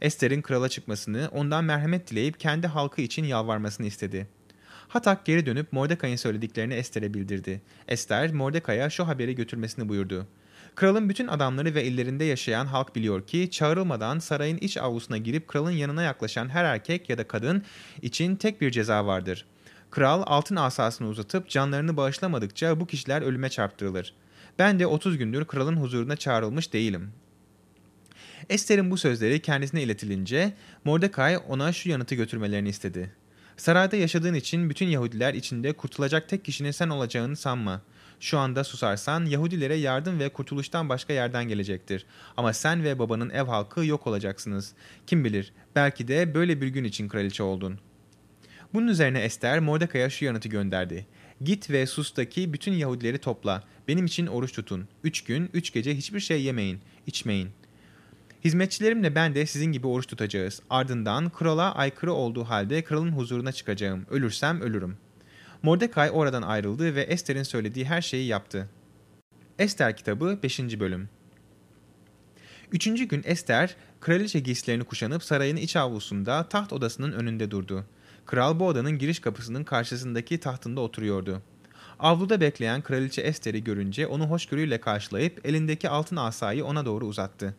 Ester'in 0.00 0.42
krala 0.42 0.68
çıkmasını, 0.68 1.28
ondan 1.32 1.64
merhamet 1.64 2.10
dileyip 2.10 2.40
kendi 2.40 2.66
halkı 2.66 3.02
için 3.02 3.24
yalvarmasını 3.24 3.86
istedi. 3.86 4.26
Hatak 4.88 5.24
geri 5.24 5.46
dönüp 5.46 5.72
Mordekai'nin 5.72 6.16
söylediklerini 6.16 6.74
Ester'e 6.74 7.14
bildirdi. 7.14 7.62
Ester, 7.88 8.32
Mordekai'ye 8.32 8.90
şu 8.90 9.06
haberi 9.06 9.34
götürmesini 9.34 9.88
buyurdu. 9.88 10.26
Kralın 10.74 11.08
bütün 11.08 11.26
adamları 11.26 11.74
ve 11.74 11.84
illerinde 11.84 12.24
yaşayan 12.24 12.66
halk 12.66 12.96
biliyor 12.96 13.26
ki 13.26 13.50
çağrılmadan 13.50 14.18
sarayın 14.18 14.58
iç 14.58 14.76
avlusuna 14.76 15.18
girip 15.18 15.48
kralın 15.48 15.70
yanına 15.70 16.02
yaklaşan 16.02 16.48
her 16.48 16.64
erkek 16.64 17.10
ya 17.10 17.18
da 17.18 17.28
kadın 17.28 17.62
için 18.02 18.36
tek 18.36 18.60
bir 18.60 18.70
ceza 18.70 19.06
vardır. 19.06 19.46
Kral 19.96 20.22
altın 20.26 20.56
asasını 20.56 21.08
uzatıp 21.08 21.48
canlarını 21.48 21.96
bağışlamadıkça 21.96 22.80
bu 22.80 22.86
kişiler 22.86 23.22
ölüme 23.22 23.48
çarptırılır. 23.48 24.14
Ben 24.58 24.80
de 24.80 24.86
30 24.86 25.18
gündür 25.18 25.44
kralın 25.44 25.76
huzuruna 25.76 26.16
çağrılmış 26.16 26.72
değilim. 26.72 27.10
Ester'in 28.48 28.90
bu 28.90 28.96
sözleri 28.96 29.42
kendisine 29.42 29.82
iletilince 29.82 30.52
Mordecai 30.84 31.38
ona 31.38 31.72
şu 31.72 31.88
yanıtı 31.88 32.14
götürmelerini 32.14 32.68
istedi. 32.68 33.12
Sarayda 33.56 33.96
yaşadığın 33.96 34.34
için 34.34 34.70
bütün 34.70 34.86
Yahudiler 34.86 35.34
içinde 35.34 35.72
kurtulacak 35.72 36.28
tek 36.28 36.44
kişinin 36.44 36.70
sen 36.70 36.88
olacağını 36.88 37.36
sanma. 37.36 37.82
Şu 38.20 38.38
anda 38.38 38.64
susarsan 38.64 39.24
Yahudilere 39.24 39.74
yardım 39.74 40.18
ve 40.18 40.28
kurtuluştan 40.28 40.88
başka 40.88 41.12
yerden 41.12 41.48
gelecektir. 41.48 42.06
Ama 42.36 42.52
sen 42.52 42.84
ve 42.84 42.98
babanın 42.98 43.30
ev 43.30 43.44
halkı 43.44 43.84
yok 43.84 44.06
olacaksınız. 44.06 44.72
Kim 45.06 45.24
bilir 45.24 45.52
belki 45.74 46.08
de 46.08 46.34
böyle 46.34 46.60
bir 46.60 46.68
gün 46.68 46.84
için 46.84 47.08
kraliçe 47.08 47.42
oldun. 47.42 47.80
Bunun 48.76 48.88
üzerine 48.88 49.20
Ester 49.20 49.60
Mordecai'ye 49.60 50.10
şu 50.10 50.24
yanıtı 50.24 50.48
gönderdi. 50.48 51.06
Git 51.40 51.70
ve 51.70 51.86
Sus'taki 51.86 52.52
bütün 52.52 52.72
Yahudileri 52.72 53.18
topla. 53.18 53.64
Benim 53.88 54.06
için 54.06 54.26
oruç 54.26 54.52
tutun. 54.52 54.88
Üç 55.04 55.24
gün, 55.24 55.50
üç 55.52 55.72
gece 55.72 55.96
hiçbir 55.96 56.20
şey 56.20 56.42
yemeyin, 56.42 56.80
içmeyin. 57.06 57.50
Hizmetçilerimle 58.44 59.14
ben 59.14 59.34
de 59.34 59.46
sizin 59.46 59.72
gibi 59.72 59.86
oruç 59.86 60.06
tutacağız. 60.06 60.62
Ardından 60.70 61.30
krala 61.30 61.74
aykırı 61.74 62.12
olduğu 62.12 62.44
halde 62.44 62.84
kralın 62.84 63.12
huzuruna 63.12 63.52
çıkacağım. 63.52 64.06
Ölürsem 64.10 64.60
ölürüm. 64.60 64.96
Mordecai 65.62 66.10
oradan 66.10 66.42
ayrıldı 66.42 66.94
ve 66.94 67.02
Ester'in 67.02 67.42
söylediği 67.42 67.84
her 67.84 68.02
şeyi 68.02 68.26
yaptı. 68.26 68.68
Ester 69.58 69.96
kitabı 69.96 70.38
5. 70.42 70.60
bölüm 70.60 71.08
Üçüncü 72.72 73.04
gün 73.04 73.22
Ester, 73.24 73.76
kraliçe 74.00 74.40
giysilerini 74.40 74.84
kuşanıp 74.84 75.24
sarayın 75.24 75.56
iç 75.56 75.76
avlusunda 75.76 76.48
taht 76.48 76.72
odasının 76.72 77.12
önünde 77.12 77.50
durdu. 77.50 77.86
Kral 78.26 78.60
bu 78.60 78.66
odanın 78.66 78.98
giriş 78.98 79.20
kapısının 79.20 79.64
karşısındaki 79.64 80.40
tahtında 80.40 80.80
oturuyordu. 80.80 81.42
Avluda 81.98 82.40
bekleyen 82.40 82.82
kraliçe 82.82 83.22
Ester'i 83.22 83.64
görünce 83.64 84.06
onu 84.06 84.30
hoşgörüyle 84.30 84.80
karşılayıp 84.80 85.46
elindeki 85.46 85.88
altın 85.88 86.16
asayı 86.16 86.64
ona 86.64 86.84
doğru 86.84 87.06
uzattı. 87.06 87.54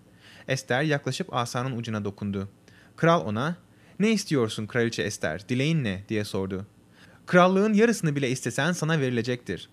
Ester 0.48 0.82
yaklaşıp 0.82 1.36
asanın 1.36 1.78
ucuna 1.78 2.06
dokundu. 2.06 2.50
Kral 2.96 3.26
ona, 3.26 3.56
''Ne 4.00 4.12
istiyorsun 4.12 4.68
kraliçe 4.68 5.04
Ester, 5.04 5.50
dileğin 5.50 5.84
ne?'' 5.84 6.04
diye 6.10 6.26
sordu. 6.26 6.66
''Krallığın 7.26 7.74
yarısını 7.74 8.16
bile 8.16 8.30
istesen 8.30 8.72
sana 8.72 9.00
verilecektir.'' 9.00 9.70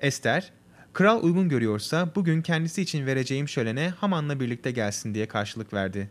Ester, 0.00 0.52
''Kral 0.92 1.22
uygun 1.22 1.48
görüyorsa 1.48 2.10
bugün 2.14 2.42
kendisi 2.42 2.82
için 2.82 3.06
vereceğim 3.06 3.48
şölene 3.48 3.88
Haman'la 3.88 4.40
birlikte 4.40 4.70
gelsin.'' 4.70 5.14
diye 5.14 5.28
karşılık 5.28 5.72
verdi. 5.72 6.10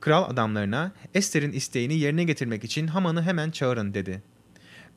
Kral 0.00 0.30
adamlarına 0.30 0.92
Ester'in 1.14 1.52
isteğini 1.52 1.94
yerine 1.94 2.24
getirmek 2.24 2.64
için 2.64 2.86
Haman'ı 2.86 3.22
hemen 3.22 3.50
çağırın 3.50 3.94
dedi. 3.94 4.22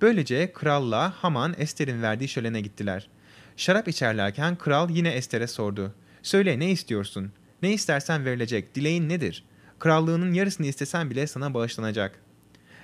Böylece 0.02 0.54
kralla 0.54 1.14
Haman 1.16 1.56
Ester'in 1.58 2.02
verdiği 2.02 2.28
şölene 2.28 2.62
gittiler. 2.62 3.10
Şarap 3.58 3.88
içerlerken 3.88 4.56
kral 4.56 4.90
yine 4.90 5.10
Ester'e 5.10 5.48
sordu. 5.48 5.94
Söyle 6.22 6.60
ne 6.60 6.72
istiyorsun? 6.72 7.32
Ne 7.62 7.74
istersen 7.74 8.26
verilecek. 8.26 8.76
Dileğin 8.76 9.10
nedir? 9.10 9.44
Krallığının 9.80 10.34
yarısını 10.34 10.68
istesen 10.68 11.10
bile 11.10 11.28
sana 11.28 11.54
bağışlanacak. 11.54 12.20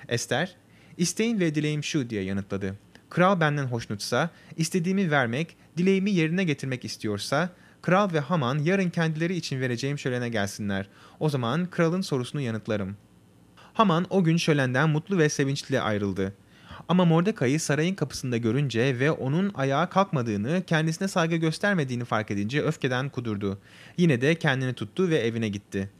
Ester, 0.08 0.56
isteğin 0.96 1.40
ve 1.40 1.54
dileğim 1.54 1.84
şu 1.84 2.10
diye 2.10 2.22
yanıtladı. 2.22 2.74
Kral 3.10 3.40
benden 3.40 3.64
hoşnutsa, 3.64 4.30
istediğimi 4.56 5.10
vermek, 5.10 5.56
dileğimi 5.76 6.10
yerine 6.10 6.44
getirmek 6.44 6.84
istiyorsa, 6.84 7.50
Kral 7.82 8.12
ve 8.12 8.20
Haman 8.20 8.58
yarın 8.58 8.90
kendileri 8.90 9.36
için 9.36 9.60
vereceğim 9.60 9.98
şölene 9.98 10.28
gelsinler. 10.28 10.88
O 11.20 11.28
zaman 11.28 11.66
kralın 11.70 12.00
sorusunu 12.00 12.40
yanıtlarım. 12.40 12.96
Haman 13.72 14.06
o 14.10 14.24
gün 14.24 14.36
şölenden 14.36 14.90
mutlu 14.90 15.18
ve 15.18 15.28
sevinçli 15.28 15.80
ayrıldı. 15.80 16.34
Ama 16.88 17.04
Mordecai'yi 17.04 17.58
sarayın 17.58 17.94
kapısında 17.94 18.36
görünce 18.36 18.98
ve 18.98 19.10
onun 19.10 19.50
ayağa 19.54 19.88
kalkmadığını, 19.88 20.62
kendisine 20.66 21.08
saygı 21.08 21.36
göstermediğini 21.36 22.04
fark 22.04 22.30
edince 22.30 22.62
öfkeden 22.62 23.08
kudurdu. 23.08 23.58
Yine 23.96 24.20
de 24.20 24.34
kendini 24.34 24.74
tuttu 24.74 25.08
ve 25.08 25.18
evine 25.18 25.48
gitti. 25.48 25.90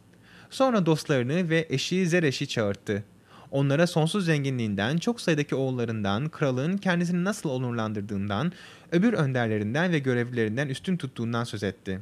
Sonra 0.50 0.86
dostlarını 0.86 1.50
ve 1.50 1.66
eşi 1.70 2.06
Zereş'i 2.06 2.48
çağırttı. 2.48 3.04
Onlara 3.50 3.86
sonsuz 3.86 4.24
zenginliğinden, 4.24 4.96
çok 4.96 5.20
sayıdaki 5.20 5.54
oğullarından, 5.54 6.28
kralın 6.28 6.76
kendisini 6.76 7.24
nasıl 7.24 7.50
onurlandırdığından, 7.50 8.52
öbür 8.92 9.12
önderlerinden 9.12 9.92
ve 9.92 9.98
görevlilerinden 9.98 10.68
üstün 10.68 10.96
tuttuğundan 10.96 11.44
söz 11.44 11.62
etti. 11.62 12.00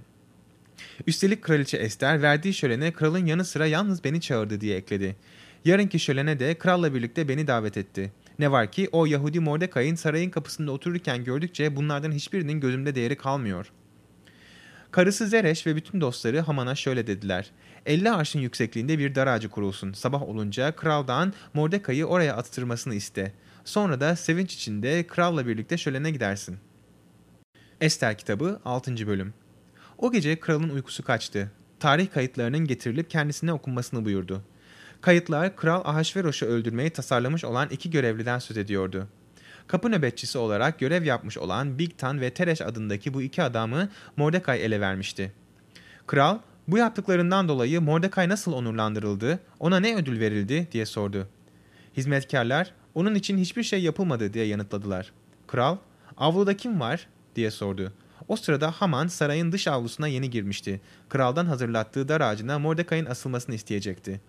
Üstelik 1.06 1.42
kraliçe 1.42 1.76
Ester 1.76 2.22
verdiği 2.22 2.54
şölene 2.54 2.92
kralın 2.92 3.26
yanı 3.26 3.44
sıra 3.44 3.66
yalnız 3.66 4.04
beni 4.04 4.20
çağırdı 4.20 4.60
diye 4.60 4.76
ekledi. 4.76 5.16
Yarınki 5.64 5.98
şölene 5.98 6.40
de 6.40 6.54
kralla 6.54 6.94
birlikte 6.94 7.28
beni 7.28 7.46
davet 7.46 7.76
etti. 7.76 8.12
Ne 8.38 8.50
var 8.50 8.72
ki 8.72 8.88
o 8.92 9.06
Yahudi 9.06 9.40
Mordecai'nin 9.40 9.94
sarayın 9.94 10.30
kapısında 10.30 10.72
otururken 10.72 11.24
gördükçe 11.24 11.76
bunlardan 11.76 12.12
hiçbirinin 12.12 12.60
gözümde 12.60 12.94
değeri 12.94 13.16
kalmıyor. 13.16 13.72
Karısı 14.90 15.26
Zereş 15.26 15.66
ve 15.66 15.76
bütün 15.76 16.00
dostları 16.00 16.40
Haman'a 16.40 16.74
şöyle 16.74 17.06
dediler. 17.06 17.50
50 17.86 18.10
arşın 18.10 18.40
yüksekliğinde 18.40 18.98
bir 18.98 19.14
dar 19.14 19.26
ağacı 19.26 19.48
kurulsun. 19.48 19.92
Sabah 19.92 20.22
olunca 20.22 20.72
kraldan 20.72 21.32
Mordecai'yi 21.54 22.04
oraya 22.04 22.36
attırmasını 22.36 22.94
iste. 22.94 23.32
Sonra 23.64 24.00
da 24.00 24.16
sevinç 24.16 24.54
içinde 24.54 25.06
kralla 25.06 25.46
birlikte 25.46 25.78
şölene 25.78 26.10
gidersin. 26.10 26.58
Ester 27.80 28.18
kitabı 28.18 28.60
6. 28.64 29.06
bölüm 29.06 29.34
O 29.98 30.12
gece 30.12 30.40
kralın 30.40 30.68
uykusu 30.68 31.04
kaçtı. 31.04 31.50
Tarih 31.80 32.10
kayıtlarının 32.10 32.64
getirilip 32.64 33.10
kendisine 33.10 33.52
okunmasını 33.52 34.04
buyurdu. 34.04 34.42
Kayıtlar 35.00 35.56
kral 35.56 35.82
Ahasveroş'u 35.84 36.46
öldürmeyi 36.46 36.90
tasarlamış 36.90 37.44
olan 37.44 37.68
iki 37.70 37.90
görevliden 37.90 38.38
söz 38.38 38.56
ediyordu. 38.56 39.08
Kapı 39.66 39.90
nöbetçisi 39.90 40.38
olarak 40.38 40.78
görev 40.78 41.04
yapmış 41.04 41.38
olan 41.38 41.78
Bigtan 41.78 42.20
ve 42.20 42.30
Tereş 42.30 42.60
adındaki 42.60 43.14
bu 43.14 43.22
iki 43.22 43.42
adamı 43.42 43.88
Mordecai 44.16 44.58
ele 44.58 44.80
vermişti. 44.80 45.32
Kral, 46.06 46.38
bu 46.68 46.78
yaptıklarından 46.78 47.48
dolayı 47.48 47.80
Mordecai 47.80 48.28
nasıl 48.28 48.52
onurlandırıldı, 48.52 49.38
ona 49.60 49.80
ne 49.80 49.96
ödül 49.96 50.20
verildi 50.20 50.68
diye 50.72 50.86
sordu. 50.86 51.28
Hizmetkarlar, 51.96 52.74
onun 52.94 53.14
için 53.14 53.38
hiçbir 53.38 53.62
şey 53.62 53.82
yapılmadı 53.82 54.34
diye 54.34 54.44
yanıtladılar. 54.44 55.12
Kral, 55.46 55.76
avluda 56.16 56.56
kim 56.56 56.80
var 56.80 57.06
diye 57.38 57.50
sordu. 57.50 57.92
O 58.28 58.36
sırada 58.36 58.70
Haman 58.70 59.06
sarayın 59.06 59.52
dış 59.52 59.68
avlusuna 59.68 60.08
yeni 60.08 60.30
girmişti. 60.30 60.80
Kraldan 61.08 61.46
hazırlattığı 61.46 62.08
dar 62.08 62.20
ağacına 62.20 62.58
Mordecai'nin 62.58 63.10
asılmasını 63.10 63.54
isteyecekti. 63.54 64.20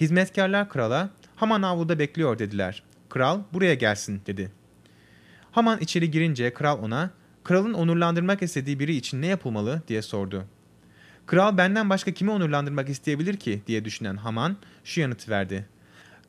Hizmetkarlar 0.00 0.68
krala, 0.68 1.10
Haman 1.36 1.62
avluda 1.62 1.98
bekliyor 1.98 2.38
dediler. 2.38 2.82
Kral, 3.08 3.40
buraya 3.52 3.74
gelsin 3.74 4.22
dedi. 4.26 4.52
Haman 5.52 5.80
içeri 5.80 6.10
girince 6.10 6.54
kral 6.54 6.82
ona, 6.82 7.10
kralın 7.44 7.74
onurlandırmak 7.74 8.42
istediği 8.42 8.78
biri 8.78 8.96
için 8.96 9.22
ne 9.22 9.26
yapılmalı 9.26 9.82
diye 9.88 10.02
sordu. 10.02 10.44
Kral 11.26 11.56
benden 11.56 11.90
başka 11.90 12.10
kimi 12.10 12.30
onurlandırmak 12.30 12.88
isteyebilir 12.88 13.36
ki 13.36 13.62
diye 13.66 13.84
düşünen 13.84 14.16
Haman 14.16 14.56
şu 14.84 15.00
yanıt 15.00 15.28
verdi. 15.28 15.66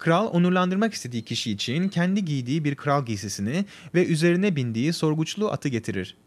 Kral 0.01 0.27
onurlandırmak 0.27 0.93
istediği 0.93 1.25
kişi 1.25 1.51
için 1.51 1.89
kendi 1.89 2.25
giydiği 2.25 2.63
bir 2.63 2.75
kral 2.75 3.05
giysisini 3.05 3.65
ve 3.95 4.05
üzerine 4.05 4.55
bindiği 4.55 4.93
sorguçlu 4.93 5.51
atı 5.51 5.69
getirir. 5.69 6.17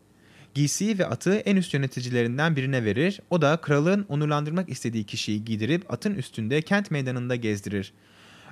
Giysiyi 0.55 0.99
ve 0.99 1.07
atı 1.07 1.35
en 1.35 1.57
üst 1.57 1.75
yöneticilerinden 1.75 2.57
birine 2.57 2.85
verir, 2.85 3.21
o 3.31 3.43
da 3.43 3.57
kralın 3.57 4.07
onurlandırmak 4.09 4.69
istediği 4.69 5.05
kişiyi 5.05 5.45
giydirip 5.45 5.93
atın 5.93 6.15
üstünde 6.15 6.63
kent 6.63 6.91
meydanında 6.91 7.37
gezdirir. 7.37 7.93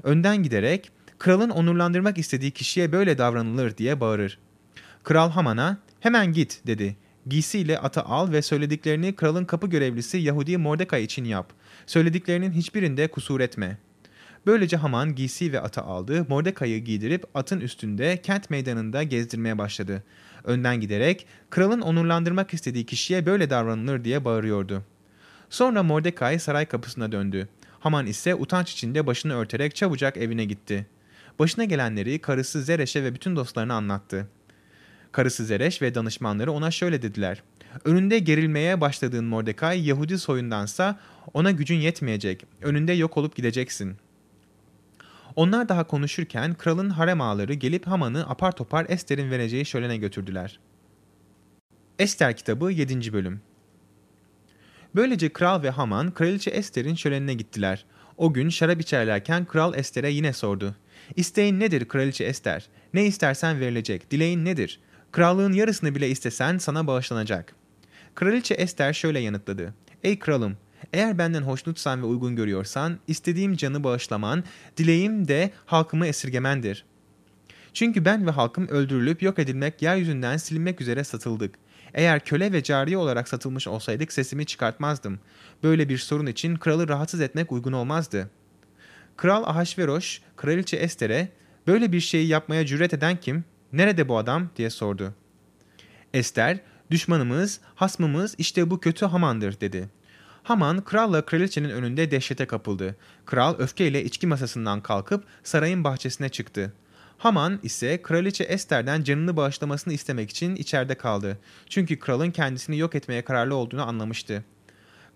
Önden 0.02 0.42
giderek 0.42 0.90
kralın 1.18 1.50
onurlandırmak 1.50 2.18
istediği 2.18 2.50
kişiye 2.50 2.92
böyle 2.92 3.18
davranılır 3.18 3.76
diye 3.76 4.00
bağırır. 4.00 4.38
Kral 5.02 5.30
Haman'a 5.30 5.78
hemen 6.00 6.32
git 6.32 6.60
dedi. 6.66 6.96
Giysiyle 7.26 7.78
atı 7.78 8.00
al 8.00 8.32
ve 8.32 8.42
söylediklerini 8.42 9.16
kralın 9.16 9.44
kapı 9.44 9.66
görevlisi 9.66 10.18
Yahudi 10.18 10.56
Mordecai 10.56 11.02
için 11.02 11.24
yap. 11.24 11.52
Söylediklerinin 11.86 12.52
hiçbirinde 12.52 13.08
kusur 13.08 13.40
etme. 13.40 13.78
Böylece 14.46 14.76
Haman 14.76 15.14
giysi 15.14 15.52
ve 15.52 15.60
atı 15.60 15.80
aldı, 15.80 16.26
Mordecai'yi 16.28 16.84
giydirip 16.84 17.24
atın 17.34 17.60
üstünde 17.60 18.22
kent 18.22 18.50
meydanında 18.50 19.02
gezdirmeye 19.02 19.58
başladı. 19.58 20.02
Önden 20.44 20.80
giderek 20.80 21.26
kralın 21.50 21.80
onurlandırmak 21.80 22.54
istediği 22.54 22.86
kişiye 22.86 23.26
böyle 23.26 23.50
davranılır 23.50 24.04
diye 24.04 24.24
bağırıyordu. 24.24 24.82
Sonra 25.50 25.82
Mordecai 25.82 26.38
saray 26.38 26.66
kapısına 26.66 27.12
döndü. 27.12 27.48
Haman 27.80 28.06
ise 28.06 28.34
utanç 28.34 28.72
içinde 28.72 29.06
başını 29.06 29.34
örterek 29.34 29.74
çabucak 29.74 30.16
evine 30.16 30.44
gitti. 30.44 30.86
Başına 31.38 31.64
gelenleri 31.64 32.18
karısı 32.18 32.62
Zereş'e 32.62 33.04
ve 33.04 33.14
bütün 33.14 33.36
dostlarına 33.36 33.74
anlattı. 33.74 34.28
Karısı 35.12 35.44
Zereş 35.44 35.82
ve 35.82 35.94
danışmanları 35.94 36.52
ona 36.52 36.70
şöyle 36.70 37.02
dediler. 37.02 37.42
Önünde 37.84 38.18
gerilmeye 38.18 38.80
başladığın 38.80 39.24
Mordecai 39.24 39.80
Yahudi 39.80 40.18
soyundansa 40.18 41.00
ona 41.34 41.50
gücün 41.50 41.76
yetmeyecek. 41.76 42.46
Önünde 42.62 42.92
yok 42.92 43.16
olup 43.16 43.36
gideceksin. 43.36 43.96
Onlar 45.36 45.68
daha 45.68 45.86
konuşurken 45.86 46.54
kralın 46.54 46.90
harem 46.90 47.20
ağaları 47.20 47.54
gelip 47.54 47.86
Haman'ı 47.86 48.30
apar 48.30 48.52
topar 48.52 48.86
Ester'in 48.88 49.30
vereceği 49.30 49.66
şölene 49.66 49.96
götürdüler. 49.96 50.60
Ester 51.98 52.36
kitabı 52.36 52.72
7. 52.72 53.12
bölüm 53.12 53.40
Böylece 54.94 55.28
kral 55.28 55.62
ve 55.62 55.70
Haman 55.70 56.10
kraliçe 56.10 56.50
Ester'in 56.50 56.94
şölenine 56.94 57.34
gittiler. 57.34 57.84
O 58.16 58.32
gün 58.32 58.48
şarap 58.48 58.80
içerlerken 58.80 59.44
kral 59.44 59.74
Ester'e 59.74 60.10
yine 60.10 60.32
sordu. 60.32 60.76
İsteğin 61.16 61.60
nedir 61.60 61.88
kraliçe 61.88 62.24
Ester? 62.24 62.68
Ne 62.94 63.04
istersen 63.04 63.60
verilecek. 63.60 64.10
Dileğin 64.10 64.44
nedir? 64.44 64.80
Krallığın 65.12 65.52
yarısını 65.52 65.94
bile 65.94 66.08
istesen 66.08 66.58
sana 66.58 66.86
bağışlanacak. 66.86 67.54
Kraliçe 68.14 68.54
Ester 68.54 68.92
şöyle 68.92 69.20
yanıtladı. 69.20 69.74
Ey 70.04 70.18
kralım, 70.18 70.56
eğer 70.92 71.18
benden 71.18 71.42
hoşnutsan 71.42 72.02
ve 72.02 72.06
uygun 72.06 72.36
görüyorsan, 72.36 72.98
istediğim 73.06 73.56
canı 73.56 73.84
bağışlaman, 73.84 74.44
dileğim 74.76 75.28
de 75.28 75.50
halkımı 75.66 76.06
esirgemendir. 76.06 76.84
Çünkü 77.72 78.04
ben 78.04 78.26
ve 78.26 78.30
halkım 78.30 78.68
öldürülüp 78.68 79.22
yok 79.22 79.38
edilmek, 79.38 79.82
yeryüzünden 79.82 80.36
silinmek 80.36 80.80
üzere 80.80 81.04
satıldık. 81.04 81.54
Eğer 81.94 82.24
köle 82.24 82.52
ve 82.52 82.62
cariye 82.62 82.98
olarak 82.98 83.28
satılmış 83.28 83.68
olsaydık 83.68 84.12
sesimi 84.12 84.46
çıkartmazdım. 84.46 85.20
Böyle 85.62 85.88
bir 85.88 85.98
sorun 85.98 86.26
için 86.26 86.56
kralı 86.56 86.88
rahatsız 86.88 87.20
etmek 87.20 87.52
uygun 87.52 87.72
olmazdı. 87.72 88.30
Kral 89.16 89.44
Ahasveroş, 89.44 90.20
kraliçe 90.36 90.76
Ester'e, 90.76 91.28
böyle 91.66 91.92
bir 91.92 92.00
şeyi 92.00 92.28
yapmaya 92.28 92.66
cüret 92.66 92.94
eden 92.94 93.16
kim? 93.20 93.44
Nerede 93.72 94.08
bu 94.08 94.18
adam? 94.18 94.50
diye 94.56 94.70
sordu. 94.70 95.14
Ester, 96.14 96.60
düşmanımız, 96.90 97.60
hasmımız 97.74 98.34
işte 98.38 98.70
bu 98.70 98.80
kötü 98.80 99.06
Haman'dır 99.06 99.60
dedi. 99.60 99.88
Haman 100.42 100.84
kralla 100.84 101.22
kraliçenin 101.24 101.70
önünde 101.70 102.10
dehşete 102.10 102.46
kapıldı. 102.46 102.96
Kral 103.26 103.54
öfkeyle 103.58 104.04
içki 104.04 104.26
masasından 104.26 104.80
kalkıp 104.80 105.24
sarayın 105.42 105.84
bahçesine 105.84 106.28
çıktı. 106.28 106.72
Haman 107.18 107.60
ise 107.62 108.02
kraliçe 108.02 108.44
Ester'den 108.44 109.02
canını 109.02 109.36
bağışlamasını 109.36 109.92
istemek 109.92 110.30
için 110.30 110.56
içeride 110.56 110.94
kaldı. 110.94 111.38
Çünkü 111.68 111.98
kralın 111.98 112.30
kendisini 112.30 112.78
yok 112.78 112.94
etmeye 112.94 113.22
kararlı 113.22 113.54
olduğunu 113.54 113.88
anlamıştı. 113.88 114.44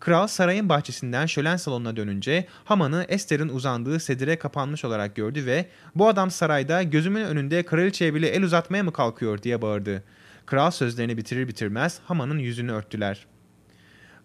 Kral 0.00 0.26
sarayın 0.26 0.68
bahçesinden 0.68 1.26
şölen 1.26 1.56
salonuna 1.56 1.96
dönünce 1.96 2.46
Haman'ı 2.64 3.06
Ester'in 3.08 3.48
uzandığı 3.48 4.00
sedire 4.00 4.38
kapanmış 4.38 4.84
olarak 4.84 5.16
gördü 5.16 5.46
ve 5.46 5.66
''Bu 5.94 6.08
adam 6.08 6.30
sarayda 6.30 6.82
gözümün 6.82 7.24
önünde 7.24 7.62
kraliçeye 7.62 8.14
bile 8.14 8.28
el 8.28 8.42
uzatmaya 8.42 8.82
mı 8.82 8.92
kalkıyor?'' 8.92 9.42
diye 9.42 9.62
bağırdı. 9.62 10.04
Kral 10.46 10.70
sözlerini 10.70 11.16
bitirir 11.16 11.48
bitirmez 11.48 12.00
Haman'ın 12.04 12.38
yüzünü 12.38 12.72
örttüler. 12.72 13.26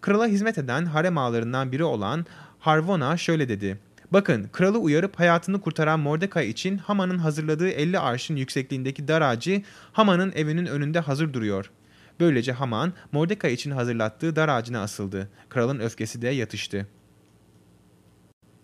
Krala 0.01 0.27
hizmet 0.27 0.58
eden 0.58 0.86
harem 0.86 1.17
ağalarından 1.17 1.72
biri 1.72 1.84
olan 1.84 2.25
Harvona 2.60 3.17
şöyle 3.17 3.50
dedi. 3.50 3.77
Bakın 4.12 4.50
kralı 4.51 4.77
uyarıp 4.77 5.20
hayatını 5.20 5.62
kurtaran 5.62 6.00
Mordecai 6.00 6.48
için 6.48 6.77
Haman'ın 6.77 7.17
hazırladığı 7.17 7.70
50 7.70 8.00
arşın 8.00 8.36
yüksekliğindeki 8.36 9.08
dar 9.08 9.22
ağacı 9.22 9.61
Haman'ın 9.94 10.31
evinin 10.35 10.66
önünde 10.66 11.00
hazır 11.00 11.33
duruyor. 11.33 11.72
Böylece 12.20 12.51
Haman 12.51 12.94
Mordecai 13.11 13.53
için 13.53 13.72
hazırlattığı 13.72 14.35
dar 14.35 14.50
ağacına 14.50 14.81
asıldı. 14.81 15.29
Kralın 15.50 15.79
öfkesi 15.79 16.22
de 16.22 16.27
yatıştı. 16.27 16.87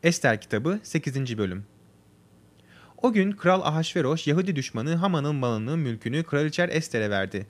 Ester 0.03 0.41
kitabı 0.41 0.79
8. 0.83 1.37
bölüm 1.37 1.65
O 2.97 3.13
gün 3.13 3.31
Kral 3.31 3.61
Ahasveroş 3.61 4.27
Yahudi 4.27 4.55
düşmanı 4.55 4.95
Haman'ın 4.95 5.35
malını, 5.35 5.77
mülkünü 5.77 6.23
kraliçer 6.23 6.69
Ester'e 6.69 7.09
verdi. 7.09 7.47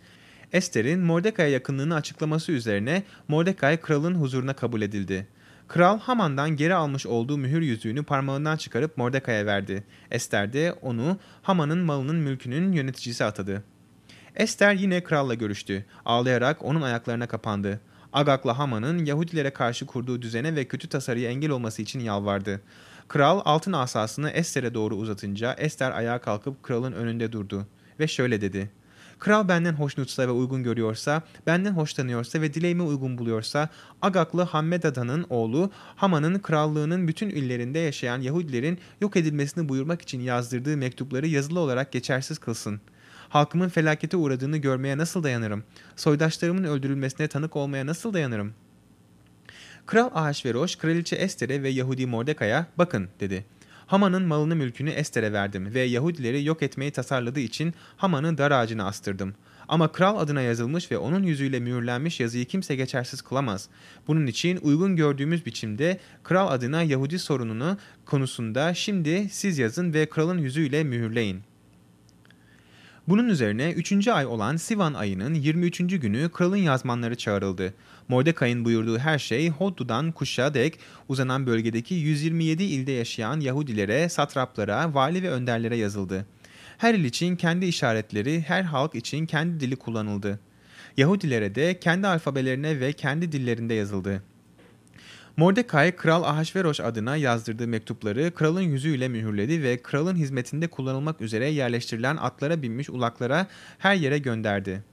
Ester'in 0.53 0.99
Mordecai'ye 0.99 1.53
yakınlığını 1.53 1.95
açıklaması 1.95 2.51
üzerine 2.51 3.03
Mordecai 3.27 3.77
kralın 3.77 4.15
huzuruna 4.15 4.53
kabul 4.53 4.81
edildi. 4.81 5.27
Kral 5.67 5.99
Haman'dan 5.99 6.55
geri 6.55 6.73
almış 6.73 7.05
olduğu 7.05 7.37
mühür 7.37 7.61
yüzüğünü 7.61 8.03
parmağından 8.03 8.57
çıkarıp 8.57 8.97
Mordecai'ye 8.97 9.45
verdi. 9.45 9.83
Ester 10.11 10.53
de 10.53 10.73
onu 10.81 11.17
Haman'ın 11.41 11.77
malının 11.77 12.15
mülkünün 12.15 12.71
yöneticisi 12.71 13.25
atadı. 13.25 13.63
Ester 14.35 14.73
yine 14.73 15.03
kralla 15.03 15.33
görüştü. 15.33 15.85
Ağlayarak 16.05 16.65
onun 16.65 16.81
ayaklarına 16.81 17.27
kapandı. 17.27 17.81
Agak'la 18.13 18.57
Haman'ın 18.57 19.05
Yahudilere 19.05 19.49
karşı 19.49 19.85
kurduğu 19.85 20.21
düzene 20.21 20.55
ve 20.55 20.65
kötü 20.65 20.89
tasarıya 20.89 21.29
engel 21.29 21.51
olması 21.51 21.81
için 21.81 21.99
yalvardı. 21.99 22.61
Kral 23.07 23.41
altın 23.45 23.73
asasını 23.73 24.29
Ester'e 24.29 24.73
doğru 24.73 24.95
uzatınca 24.95 25.53
Ester 25.53 25.91
ayağa 25.91 26.21
kalkıp 26.21 26.63
kralın 26.63 26.91
önünde 26.91 27.31
durdu 27.31 27.67
ve 27.99 28.07
şöyle 28.07 28.41
dedi. 28.41 28.69
Kral 29.19 29.47
benden 29.47 29.73
hoşnutsa 29.73 30.27
ve 30.27 30.31
uygun 30.31 30.63
görüyorsa, 30.63 31.21
benden 31.47 31.71
hoşlanıyorsa 31.71 32.41
ve 32.41 32.53
dileğimi 32.53 32.81
uygun 32.81 33.17
buluyorsa, 33.17 33.69
Agaklı 34.01 34.41
Hammedada'nın 34.41 35.25
oğlu 35.29 35.71
Haman'ın 35.95 36.39
krallığının 36.39 37.07
bütün 37.07 37.29
illerinde 37.29 37.79
yaşayan 37.79 38.21
Yahudilerin 38.21 38.79
yok 39.01 39.15
edilmesini 39.15 39.69
buyurmak 39.69 40.01
için 40.01 40.21
yazdırdığı 40.21 40.77
mektupları 40.77 41.27
yazılı 41.27 41.59
olarak 41.59 41.91
geçersiz 41.91 42.39
kılsın. 42.39 42.81
Halkımın 43.29 43.69
felakete 43.69 44.17
uğradığını 44.17 44.57
görmeye 44.57 44.97
nasıl 44.97 45.23
dayanırım? 45.23 45.63
Soydaşlarımın 45.95 46.63
öldürülmesine 46.63 47.27
tanık 47.27 47.55
olmaya 47.55 47.85
nasıl 47.85 48.13
dayanırım? 48.13 48.53
Kral 49.85 50.09
Ahasveroş, 50.13 50.75
kraliçe 50.75 51.15
Ester'e 51.15 51.63
ve 51.63 51.69
Yahudi 51.69 52.05
Mordekai'ye 52.05 52.65
bakın 52.77 53.09
dedi. 53.19 53.45
Haman'ın 53.87 54.23
malını 54.23 54.55
mülkünü 54.55 54.89
Ester'e 54.89 55.33
verdim 55.33 55.73
ve 55.73 55.81
Yahudileri 55.81 56.45
yok 56.45 56.63
etmeyi 56.63 56.91
tasarladığı 56.91 57.39
için 57.39 57.73
Haman'ı 57.97 58.37
dar 58.37 58.51
ağacına 58.51 58.85
astırdım. 58.85 59.33
Ama 59.67 59.91
kral 59.91 60.19
adına 60.19 60.41
yazılmış 60.41 60.91
ve 60.91 60.97
onun 60.97 61.23
yüzüyle 61.23 61.59
mühürlenmiş 61.59 62.19
yazıyı 62.19 62.45
kimse 62.45 62.75
geçersiz 62.75 63.21
kılamaz. 63.21 63.69
Bunun 64.07 64.27
için 64.27 64.59
uygun 64.61 64.95
gördüğümüz 64.95 65.45
biçimde 65.45 65.99
kral 66.23 66.51
adına 66.51 66.83
Yahudi 66.83 67.19
sorununu 67.19 67.77
konusunda 68.05 68.73
şimdi 68.73 69.29
siz 69.31 69.57
yazın 69.57 69.93
ve 69.93 70.05
kralın 70.05 70.37
yüzüyle 70.37 70.83
mühürleyin. 70.83 71.46
Bunun 73.07 73.29
üzerine 73.29 73.71
3. 73.71 74.07
ay 74.07 74.25
olan 74.25 74.55
Sivan 74.55 74.93
ayının 74.93 75.33
23. 75.33 75.77
günü 75.77 76.29
kralın 76.29 76.57
yazmanları 76.57 77.15
çağrıldı. 77.15 77.73
Mordecai'nin 78.07 78.65
buyurduğu 78.65 78.97
her 78.97 79.19
şey 79.19 79.49
Hoddu'dan 79.49 80.11
Kuş'a 80.11 80.53
dek 80.53 80.79
uzanan 81.07 81.47
bölgedeki 81.47 81.95
127 81.95 82.63
ilde 82.63 82.91
yaşayan 82.91 83.39
Yahudilere, 83.39 84.09
satraplara, 84.09 84.93
vali 84.93 85.23
ve 85.23 85.29
önderlere 85.29 85.77
yazıldı. 85.77 86.25
Her 86.77 86.93
il 86.93 87.03
için 87.03 87.35
kendi 87.35 87.65
işaretleri, 87.65 88.41
her 88.41 88.63
halk 88.63 88.95
için 88.95 89.25
kendi 89.25 89.59
dili 89.59 89.75
kullanıldı. 89.75 90.39
Yahudilere 90.97 91.55
de 91.55 91.79
kendi 91.79 92.07
alfabelerine 92.07 92.79
ve 92.79 92.93
kendi 92.93 93.31
dillerinde 93.31 93.73
yazıldı. 93.73 94.23
Mordecai, 95.37 95.91
Kral 95.95 96.23
Ahasveroş 96.23 96.79
adına 96.79 97.15
yazdırdığı 97.15 97.67
mektupları 97.67 98.31
kralın 98.31 98.61
yüzüyle 98.61 99.07
mühürledi 99.07 99.63
ve 99.63 99.81
kralın 99.81 100.15
hizmetinde 100.15 100.67
kullanılmak 100.67 101.21
üzere 101.21 101.49
yerleştirilen 101.49 102.17
atlara 102.17 102.61
binmiş 102.61 102.89
ulaklara 102.89 103.47
her 103.77 103.95
yere 103.95 104.17
gönderdi. 104.17 104.83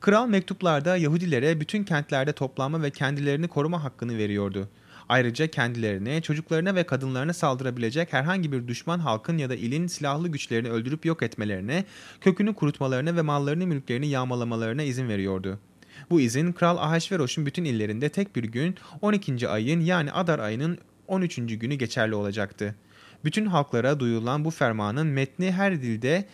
Kral 0.00 0.26
mektuplarda 0.26 0.96
Yahudilere 0.96 1.60
bütün 1.60 1.84
kentlerde 1.84 2.32
toplanma 2.32 2.82
ve 2.82 2.90
kendilerini 2.90 3.48
koruma 3.48 3.84
hakkını 3.84 4.18
veriyordu. 4.18 4.68
Ayrıca 5.08 5.46
kendilerine, 5.46 6.20
çocuklarına 6.20 6.74
ve 6.74 6.84
kadınlarına 6.84 7.32
saldırabilecek 7.32 8.12
herhangi 8.12 8.52
bir 8.52 8.68
düşman 8.68 8.98
halkın 8.98 9.38
ya 9.38 9.50
da 9.50 9.54
ilin 9.54 9.86
silahlı 9.86 10.28
güçlerini 10.28 10.70
öldürüp 10.70 11.06
yok 11.06 11.22
etmelerine, 11.22 11.84
kökünü 12.20 12.54
kurutmalarına 12.54 13.16
ve 13.16 13.22
mallarını 13.22 13.66
mülklerini 13.66 14.08
yağmalamalarına 14.08 14.82
izin 14.82 15.08
veriyordu. 15.08 15.58
Bu 16.10 16.20
izin 16.20 16.52
Kral 16.52 16.76
Ahasveroş'un 16.76 17.46
bütün 17.46 17.64
illerinde 17.64 18.08
tek 18.08 18.36
bir 18.36 18.44
gün 18.44 18.74
12. 19.00 19.48
ayın 19.48 19.80
yani 19.80 20.12
Adar 20.12 20.38
ayının 20.38 20.78
13. 21.06 21.36
günü 21.36 21.74
geçerli 21.74 22.14
olacaktı. 22.14 22.74
Bütün 23.24 23.46
halklara 23.46 24.00
duyulan 24.00 24.44
bu 24.44 24.50
fermanın 24.50 25.06
metni 25.06 25.52
her 25.52 25.82
dilde 25.82 26.24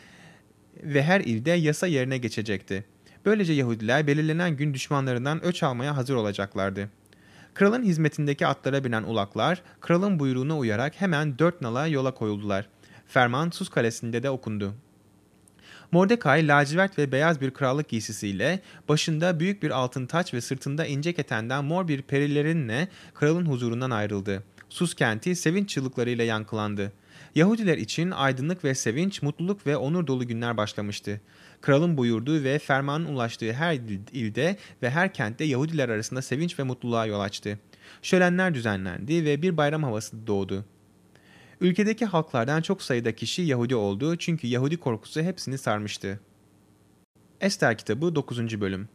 ve 0.82 1.02
her 1.02 1.20
ilde 1.20 1.50
yasa 1.50 1.87
yerine 1.87 2.18
geçecekti. 2.18 2.84
Böylece 3.24 3.52
Yahudiler 3.52 4.06
belirlenen 4.06 4.56
gün 4.56 4.74
düşmanlarından 4.74 5.44
öç 5.44 5.62
almaya 5.62 5.96
hazır 5.96 6.14
olacaklardı. 6.14 6.88
Kralın 7.54 7.82
hizmetindeki 7.82 8.46
atlara 8.46 8.84
binen 8.84 9.02
ulaklar, 9.02 9.62
kralın 9.80 10.18
buyruğuna 10.18 10.58
uyarak 10.58 11.00
hemen 11.00 11.38
dört 11.38 11.60
nala 11.60 11.87
yola 11.87 12.14
koyuldular. 12.14 12.68
Ferman 13.06 13.50
Sus 13.50 13.68
Kalesi'nde 13.68 14.22
de 14.22 14.30
okundu. 14.30 14.74
Mordecai 15.94 16.48
lacivert 16.48 16.98
ve 16.98 17.12
beyaz 17.12 17.40
bir 17.40 17.50
krallık 17.50 17.88
giysisiyle 17.88 18.61
başında 18.88 19.40
büyük 19.40 19.62
bir 19.62 19.70
altın 19.70 20.07
taç 20.07 20.35
ve 20.35 20.40
sırtında 20.40 20.87
ince 20.87 21.12
ketenden 21.12 21.64
mor 21.64 21.88
bir 21.88 22.02
perilerinle 22.02 22.88
kralın 23.14 23.46
huzurundan 23.46 23.90
ayrıldı. 23.90 24.42
Sus 24.68 24.94
kenti 24.94 25.37
sevinç 25.37 25.68
çığlıklarıyla 25.68 26.24
yankılandı. 26.24 26.92
Yahudiler 27.35 27.78
için 27.78 28.11
aydınlık 28.11 28.64
ve 28.64 28.74
sevinç, 28.74 29.22
mutluluk 29.22 29.66
ve 29.66 29.76
onur 29.76 30.07
dolu 30.07 30.26
günler 30.26 30.57
başlamıştı. 30.57 31.20
Kralın 31.61 31.96
buyurduğu 31.96 32.44
ve 32.44 32.59
fermanın 32.59 33.04
ulaştığı 33.04 33.52
her 33.52 33.74
ilde 34.12 34.57
ve 34.83 34.90
her 34.90 35.14
kentte 35.14 35.44
Yahudiler 35.44 35.88
arasında 35.88 36.22
sevinç 36.22 36.59
ve 36.59 36.62
mutluluğa 36.62 37.07
yol 37.07 37.20
açtı. 37.20 37.59
Şölenler 38.02 38.54
düzenlendi 38.54 39.24
ve 39.24 39.42
bir 39.42 39.57
bayram 39.57 39.83
havası 39.83 40.26
doğdu. 40.26 40.64
Ülkedeki 41.60 42.04
halklardan 42.04 42.62
çok 42.62 42.82
sayıda 42.82 43.14
kişi 43.14 43.42
Yahudi 43.42 43.76
oldu 43.76 44.16
çünkü 44.16 44.46
Yahudi 44.46 44.76
korkusu 44.76 45.20
hepsini 45.22 45.58
sarmıştı. 45.58 46.20
Ester 47.40 47.78
kitabı 47.78 48.14
9. 48.14 48.60
bölüm 48.60 48.88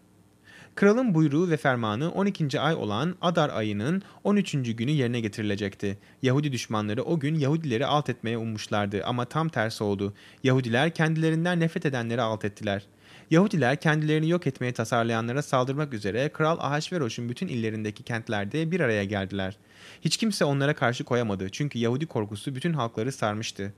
Kralın 0.75 1.13
buyruğu 1.13 1.49
ve 1.49 1.57
fermanı 1.57 2.11
12. 2.11 2.59
ay 2.59 2.75
olan 2.75 3.15
Adar 3.21 3.49
ayının 3.49 4.01
13. 4.23 4.51
günü 4.51 4.91
yerine 4.91 5.19
getirilecekti. 5.19 5.97
Yahudi 6.21 6.51
düşmanları 6.51 7.03
o 7.03 7.19
gün 7.19 7.35
Yahudileri 7.35 7.85
alt 7.85 8.09
etmeye 8.09 8.37
ummuşlardı 8.37 9.03
ama 9.05 9.25
tam 9.25 9.49
tersi 9.49 9.83
oldu. 9.83 10.13
Yahudiler 10.43 10.93
kendilerinden 10.93 11.59
nefret 11.59 11.85
edenleri 11.85 12.21
alt 12.21 12.45
ettiler. 12.45 12.85
Yahudiler 13.31 13.75
kendilerini 13.75 14.29
yok 14.29 14.47
etmeye 14.47 14.73
tasarlayanlara 14.73 15.41
saldırmak 15.41 15.93
üzere 15.93 16.29
Kral 16.29 16.57
Ahasveroş'un 16.59 17.29
bütün 17.29 17.47
illerindeki 17.47 18.03
kentlerde 18.03 18.71
bir 18.71 18.79
araya 18.79 19.03
geldiler. 19.03 19.57
Hiç 20.01 20.17
kimse 20.17 20.45
onlara 20.45 20.75
karşı 20.75 21.03
koyamadı 21.03 21.49
çünkü 21.49 21.79
Yahudi 21.79 22.05
korkusu 22.05 22.55
bütün 22.55 22.73
halkları 22.73 23.11
sarmıştı. 23.11 23.73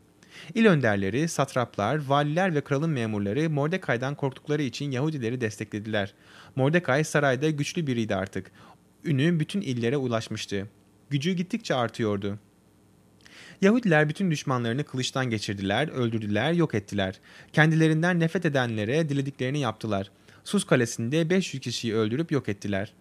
İl 0.55 0.65
önderleri, 0.65 1.27
satraplar, 1.27 2.05
valiler 2.05 2.55
ve 2.55 2.61
kralın 2.61 2.89
memurları 2.89 3.49
Mordekai'den 3.49 4.15
korktukları 4.15 4.61
için 4.61 4.91
Yahudileri 4.91 5.41
desteklediler. 5.41 6.13
Mordekai 6.55 7.03
sarayda 7.03 7.49
güçlü 7.49 7.87
biriydi 7.87 8.15
artık. 8.15 8.51
Ünü 9.03 9.39
bütün 9.39 9.61
illere 9.61 9.97
ulaşmıştı. 9.97 10.67
Gücü 11.09 11.31
gittikçe 11.31 11.75
artıyordu. 11.75 12.39
Yahudiler 13.61 14.09
bütün 14.09 14.31
düşmanlarını 14.31 14.83
kılıçtan 14.83 15.29
geçirdiler, 15.29 15.87
öldürdüler, 15.87 16.53
yok 16.53 16.75
ettiler. 16.75 17.19
Kendilerinden 17.53 18.19
nefret 18.19 18.45
edenlere 18.45 19.09
dilediklerini 19.09 19.59
yaptılar. 19.59 20.11
Sus 20.43 20.65
kalesinde 20.65 21.29
500 21.29 21.61
kişiyi 21.61 21.95
öldürüp 21.95 22.31
yok 22.31 22.49
ettiler. 22.49 22.93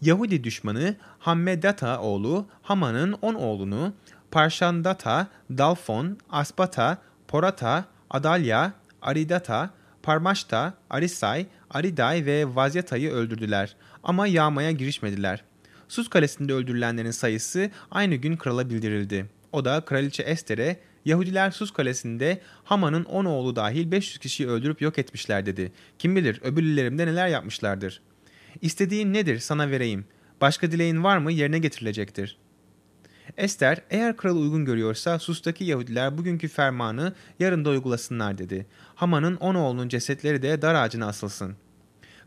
Yahudi 0.00 0.44
düşmanı 0.44 0.96
Hammedata 1.18 2.00
oğlu 2.00 2.46
Haman'ın 2.62 3.12
10 3.12 3.34
oğlunu 3.34 3.94
Parşandata, 4.30 5.28
Dalfon, 5.50 6.18
Aspata, 6.30 6.98
Porata, 7.28 7.84
Adalya, 8.10 8.72
Aridata, 9.02 9.70
Parmaşta, 10.02 10.74
Arisay, 10.90 11.46
Ariday 11.70 12.26
ve 12.26 12.54
Vazyata'yı 12.54 13.10
öldürdüler 13.10 13.76
ama 14.02 14.26
yağmaya 14.26 14.70
girişmediler. 14.70 15.44
Sus 15.88 16.08
kalesinde 16.08 16.52
öldürülenlerin 16.52 17.10
sayısı 17.10 17.70
aynı 17.90 18.14
gün 18.14 18.36
krala 18.36 18.70
bildirildi. 18.70 19.26
O 19.52 19.64
da 19.64 19.80
kraliçe 19.80 20.22
Ester'e 20.22 20.80
Yahudiler 21.04 21.50
Sus 21.50 21.72
kalesinde 21.72 22.40
Haman'ın 22.64 23.04
10 23.04 23.24
oğlu 23.24 23.56
dahil 23.56 23.90
500 23.90 24.18
kişiyi 24.18 24.48
öldürüp 24.48 24.82
yok 24.82 24.98
etmişler 24.98 25.46
dedi. 25.46 25.72
Kim 25.98 26.16
bilir 26.16 26.40
öbürlerimde 26.42 27.06
neler 27.06 27.28
yapmışlardır. 27.28 28.02
İstediğin 28.60 29.12
nedir 29.12 29.38
sana 29.38 29.70
vereyim. 29.70 30.04
Başka 30.40 30.72
dileğin 30.72 31.04
var 31.04 31.18
mı 31.18 31.32
yerine 31.32 31.58
getirilecektir. 31.58 32.38
Ester 33.36 33.82
eğer 33.90 34.16
kral 34.16 34.36
uygun 34.36 34.64
görüyorsa 34.64 35.18
Sus'taki 35.18 35.64
Yahudiler 35.64 36.18
bugünkü 36.18 36.48
fermanı 36.48 37.12
yarın 37.38 37.64
da 37.64 37.70
uygulasınlar 37.70 38.38
dedi. 38.38 38.66
Haman'ın 38.94 39.36
on 39.36 39.54
oğlunun 39.54 39.88
cesetleri 39.88 40.42
de 40.42 40.62
dar 40.62 40.74
ağacına 40.74 41.06
asılsın. 41.06 41.56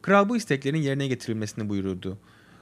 Kral 0.01 0.29
bu 0.29 0.37
isteklerin 0.37 0.81
yerine 0.81 1.07
getirilmesini 1.07 1.69
buyurdu. 1.69 2.17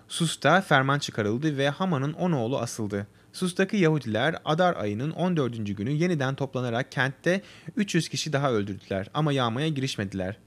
Sus'ta 0.07 0.61
ferman 0.61 0.99
çıkarıldı 0.99 1.57
ve 1.57 1.69
Haman'ın 1.69 2.13
on 2.13 2.31
oğlu 2.31 2.59
asıldı. 2.59 3.07
Sus'taki 3.33 3.77
Yahudiler 3.77 4.35
Adar 4.45 4.75
ayının 4.75 5.11
14. 5.11 5.77
günü 5.77 5.91
yeniden 5.91 6.35
toplanarak 6.35 6.91
kentte 6.91 7.41
300 7.77 8.09
kişi 8.09 8.33
daha 8.33 8.51
öldürdüler 8.51 9.07
ama 9.13 9.33
yağmaya 9.33 9.67
girişmediler. 9.67 10.37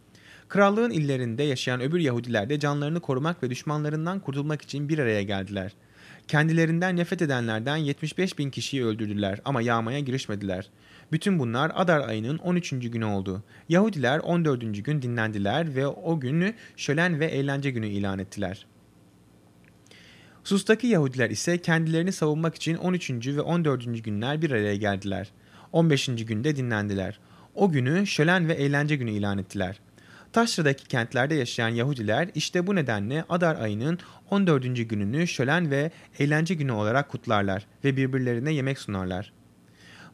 Krallığın 0.49 0.91
illerinde 0.91 1.43
yaşayan 1.43 1.81
öbür 1.81 2.01
Yahudiler 2.01 2.49
de 2.49 2.61
canlarını 2.61 3.01
korumak 3.01 3.43
ve 3.43 3.51
düşmanlarından 3.51 4.21
kurtulmak 4.21 4.63
için 4.63 4.89
bir 4.89 4.99
araya 4.99 5.23
geldiler. 5.23 5.73
Kendilerinden 6.29 6.97
nefret 6.97 7.23
edenlerden 7.23 7.77
75 7.77 8.39
bin 8.39 8.51
kişiyi 8.51 8.85
öldürdüler 8.85 9.41
ama 9.45 9.63
yağmaya 9.63 10.01
girişmediler. 10.01 10.71
Bütün 11.13 11.39
bunlar 11.39 11.73
Adar 11.75 12.09
ayının 12.09 12.39
13. 12.39 12.71
günü 12.71 13.05
oldu. 13.05 13.43
Yahudiler 13.69 14.19
14. 14.19 14.85
gün 14.85 15.03
dinlendiler 15.03 15.77
ve 15.77 15.87
o 15.87 16.21
günü 16.21 16.55
şölen 16.77 17.21
ve 17.21 17.27
eğlence 17.27 17.71
günü 17.71 17.87
ilan 17.87 18.19
ettiler. 18.19 18.67
Sus'taki 20.47 20.87
Yahudiler 20.87 21.31
ise 21.31 21.59
kendilerini 21.59 22.13
savunmak 22.13 22.55
için 22.55 22.77
13. 22.77 23.11
ve 23.27 23.41
14. 23.41 24.05
günler 24.05 24.43
bir 24.43 24.51
araya 24.51 24.77
geldiler. 24.77 25.31
15. 25.73 26.07
günde 26.07 26.57
dinlendiler. 26.57 27.19
O 27.55 27.71
günü 27.71 28.07
şölen 28.07 28.49
ve 28.49 28.53
eğlence 28.55 28.97
günü 28.97 29.11
ilan 29.11 29.39
ettiler. 29.39 29.81
Taşra'daki 30.33 30.89
kentlerde 30.89 31.35
yaşayan 31.35 31.69
Yahudiler 31.69 32.29
işte 32.35 32.67
bu 32.67 32.75
nedenle 32.75 33.25
Adar 33.29 33.57
ayının 33.57 33.99
14. 34.31 34.89
gününü 34.89 35.27
şölen 35.27 35.71
ve 35.71 35.91
eğlence 36.19 36.55
günü 36.55 36.73
olarak 36.73 37.09
kutlarlar 37.09 37.67
ve 37.85 37.97
birbirlerine 37.97 38.53
yemek 38.53 38.79
sunarlar. 38.79 39.33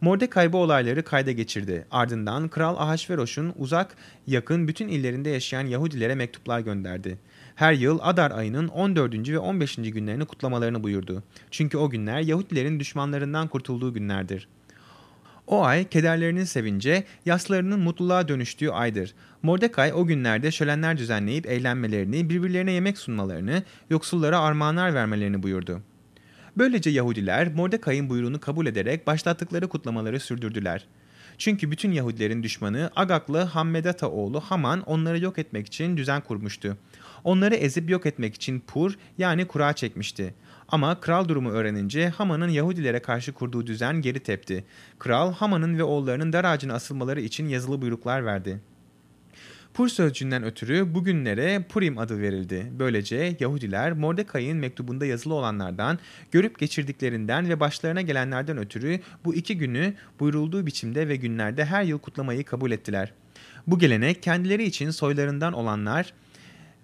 Mordecai 0.03 0.53
bu 0.53 0.59
olayları 0.59 1.03
kayda 1.03 1.33
geçirdi. 1.33 1.87
Ardından 1.91 2.49
Kral 2.49 2.77
Ahasveroş'un 2.77 3.53
uzak 3.57 3.97
yakın 4.27 4.69
bütün 4.69 4.89
illerinde 4.89 5.31
yaşayan 5.31 5.67
Yahudilere 5.67 6.15
mektuplar 6.15 6.61
gönderdi. 6.61 7.19
Her 7.55 7.73
yıl 7.73 7.99
Adar 8.03 8.31
ayının 8.31 8.69
14. 8.69 9.29
ve 9.29 9.39
15. 9.39 9.77
günlerini 9.77 10.25
kutlamalarını 10.25 10.83
buyurdu. 10.83 11.23
Çünkü 11.51 11.79
o 11.79 11.91
günler 11.91 12.21
Yahudilerin 12.21 12.81
düşmanlarından 12.81 13.49
kurtulduğu 13.49 13.95
günlerdir. 13.95 14.49
O 15.47 15.65
ay 15.65 15.89
kederlerinin 15.89 16.45
sevince, 16.45 17.05
yaslarının 17.27 17.81
mutluluğa 17.81 18.29
dönüştüğü 18.29 18.71
aydır. 18.71 19.15
Mordecai 19.43 19.93
o 19.93 20.07
günlerde 20.07 20.51
şölenler 20.51 20.99
düzenleyip 20.99 21.47
eğlenmelerini, 21.47 22.31
birbirlerine 22.31 22.73
yemek 22.73 22.99
sunmalarını, 22.99 23.63
yoksullara 23.91 24.41
armağanlar 24.41 24.95
vermelerini 24.95 25.43
buyurdu. 25.43 25.83
Böylece 26.57 26.91
Yahudiler 26.91 27.55
Mordecai'nin 27.55 28.11
buyruğunu 28.11 28.41
kabul 28.41 28.67
ederek 28.67 29.07
başlattıkları 29.07 29.69
kutlamaları 29.69 30.21
sürdürdüler. 30.21 30.87
Çünkü 31.39 31.71
bütün 31.71 31.93
Yahudilerin 31.93 32.43
düşmanı 32.43 32.91
Agaklı 32.97 33.39
Hammedata 33.39 34.11
oğlu 34.11 34.41
Haman 34.41 34.81
onları 34.81 35.19
yok 35.19 35.39
etmek 35.39 35.67
için 35.67 35.97
düzen 35.97 36.21
kurmuştu. 36.21 36.77
Onları 37.25 37.55
ezip 37.55 37.91
yok 37.91 38.07
etmek 38.07 38.35
için 38.35 38.61
pur 38.61 38.95
yani 39.19 39.45
kura 39.45 39.73
çekmişti. 39.73 40.35
Ama 40.69 41.01
kral 41.01 41.29
durumu 41.29 41.51
öğrenince 41.51 42.09
Haman'ın 42.09 42.49
Yahudilere 42.49 43.03
karşı 43.03 43.33
kurduğu 43.33 43.67
düzen 43.67 44.03
geri 44.03 44.21
tepti. 44.21 44.65
Kral 44.99 45.33
Haman'ın 45.33 45.79
ve 45.79 45.83
oğullarının 45.83 46.33
dar 46.33 46.45
asılmaları 46.71 47.21
için 47.21 47.49
yazılı 47.49 47.83
buyruklar 47.83 48.25
verdi. 48.25 48.61
Pur 49.75 49.89
sözcüğünden 49.89 50.45
ötürü 50.45 50.95
bugünlere 50.95 51.65
Purim 51.69 51.99
adı 51.99 52.21
verildi. 52.21 52.73
Böylece 52.79 53.37
Yahudiler 53.41 53.93
Mordecai'nin 53.93 54.57
mektubunda 54.57 55.07
yazılı 55.07 55.35
olanlardan, 55.35 55.99
görüp 56.31 56.59
geçirdiklerinden 56.59 57.49
ve 57.49 57.61
başlarına 57.61 58.01
gelenlerden 58.01 58.59
ötürü 58.59 59.01
bu 59.25 59.35
iki 59.35 59.59
günü 59.59 59.95
buyurulduğu 60.21 60.67
biçimde 60.67 61.09
ve 61.09 61.17
günlerde 61.17 61.65
her 61.65 61.83
yıl 61.83 61.99
kutlamayı 61.99 62.45
kabul 62.45 62.71
ettiler. 62.71 63.13
Bu 63.67 63.79
gelenek 63.79 64.23
kendileri 64.23 64.65
için 64.65 64.91
soylarından 64.91 65.53
olanlar 65.53 66.13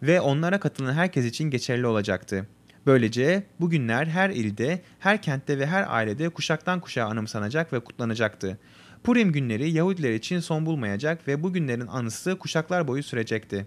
ve 0.02 0.20
onlara 0.20 0.60
katılan 0.60 0.92
herkes 0.92 1.24
için 1.24 1.50
geçerli 1.50 1.86
olacaktı. 1.86 2.46
Böylece 2.86 3.42
bugünler 3.60 4.06
her 4.06 4.30
ilde, 4.30 4.82
her 4.98 5.22
kentte 5.22 5.58
ve 5.58 5.66
her 5.66 5.94
ailede 5.96 6.28
kuşaktan 6.28 6.80
kuşağa 6.80 7.06
anımsanacak 7.06 7.72
ve 7.72 7.80
kutlanacaktı. 7.80 8.58
Purim 9.04 9.32
günleri 9.32 9.70
Yahudiler 9.70 10.12
için 10.12 10.40
son 10.40 10.66
bulmayacak 10.66 11.28
ve 11.28 11.42
bu 11.42 11.52
günlerin 11.52 11.86
anısı 11.86 12.38
kuşaklar 12.38 12.88
boyu 12.88 13.02
sürecekti. 13.02 13.66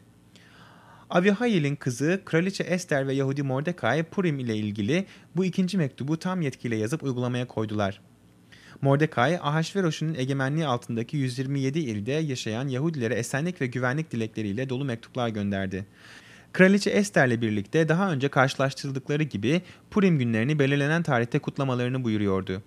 Avihail'in 1.09 1.75
kızı 1.75 2.21
Kraliçe 2.25 2.63
Ester 2.63 3.07
ve 3.07 3.13
Yahudi 3.13 3.43
Mordecai 3.43 4.03
Purim 4.03 4.39
ile 4.39 4.55
ilgili 4.55 5.05
bu 5.35 5.45
ikinci 5.45 5.77
mektubu 5.77 6.19
tam 6.19 6.41
yetkiyle 6.41 6.75
yazıp 6.75 7.03
uygulamaya 7.03 7.47
koydular. 7.47 8.01
Mordecai, 8.81 9.39
Ahasveroş'un 9.39 10.13
egemenliği 10.13 10.65
altındaki 10.65 11.17
127 11.17 11.79
ilde 11.79 12.11
yaşayan 12.11 12.67
Yahudilere 12.67 13.13
esenlik 13.13 13.61
ve 13.61 13.67
güvenlik 13.67 14.11
dilekleriyle 14.11 14.69
dolu 14.69 14.85
mektuplar 14.85 15.29
gönderdi. 15.29 15.85
Kraliçe 16.53 16.89
Ester'le 16.89 17.41
birlikte 17.41 17.89
daha 17.89 18.11
önce 18.11 18.29
karşılaştırıldıkları 18.29 19.23
gibi 19.23 19.61
Purim 19.91 20.19
günlerini 20.19 20.59
belirlenen 20.59 21.03
tarihte 21.03 21.39
kutlamalarını 21.39 22.03
buyuruyordu. 22.03 22.61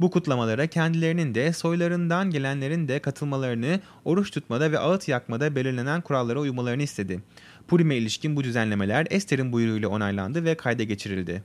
Bu 0.00 0.10
kutlamalara 0.10 0.66
kendilerinin 0.66 1.34
de 1.34 1.52
soylarından 1.52 2.30
gelenlerin 2.30 2.88
de 2.88 2.98
katılmalarını, 2.98 3.80
oruç 4.04 4.30
tutmada 4.30 4.72
ve 4.72 4.78
ağıt 4.78 5.08
yakmada 5.08 5.54
belirlenen 5.54 6.00
kurallara 6.00 6.40
uymalarını 6.40 6.82
istedi. 6.82 7.20
Purim'e 7.68 7.96
ilişkin 7.96 8.36
bu 8.36 8.44
düzenlemeler 8.44 9.06
Ester'in 9.10 9.52
buyruğuyla 9.52 9.88
onaylandı 9.88 10.44
ve 10.44 10.54
kayda 10.54 10.82
geçirildi. 10.82 11.42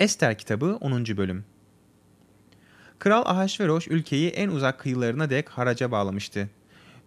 Ester 0.00 0.38
kitabı 0.38 0.78
10. 0.80 1.04
bölüm 1.04 1.44
Kral 2.98 3.22
Ahasveroş 3.26 3.88
ülkeyi 3.88 4.28
en 4.30 4.48
uzak 4.48 4.78
kıyılarına 4.78 5.30
dek 5.30 5.48
haraca 5.48 5.90
bağlamıştı. 5.90 6.48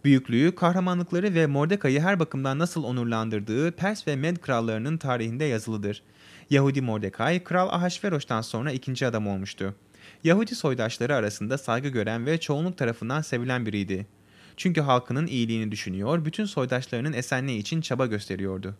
Büyüklüğü, 0.03 0.55
kahramanlıkları 0.55 1.33
ve 1.33 1.47
Mordekai'yi 1.47 2.01
her 2.01 2.19
bakımdan 2.19 2.59
nasıl 2.59 2.83
onurlandırdığı 2.83 3.71
Pers 3.71 4.07
ve 4.07 4.15
Med 4.15 4.37
krallarının 4.37 4.97
tarihinde 4.97 5.45
yazılıdır. 5.45 6.03
Yahudi 6.49 6.81
Mordekai, 6.81 7.43
Kral 7.43 7.69
Ahasveroş'tan 7.69 8.41
sonra 8.41 8.71
ikinci 8.71 9.07
adam 9.07 9.27
olmuştu. 9.27 9.75
Yahudi 10.23 10.55
soydaşları 10.55 11.15
arasında 11.15 11.57
saygı 11.57 11.89
gören 11.89 12.25
ve 12.25 12.39
çoğunluk 12.39 12.77
tarafından 12.77 13.21
sevilen 13.21 13.65
biriydi. 13.65 14.07
Çünkü 14.57 14.81
halkının 14.81 15.27
iyiliğini 15.27 15.71
düşünüyor, 15.71 16.25
bütün 16.25 16.45
soydaşlarının 16.45 17.13
esenliği 17.13 17.59
için 17.59 17.81
çaba 17.81 18.05
gösteriyordu. 18.05 18.75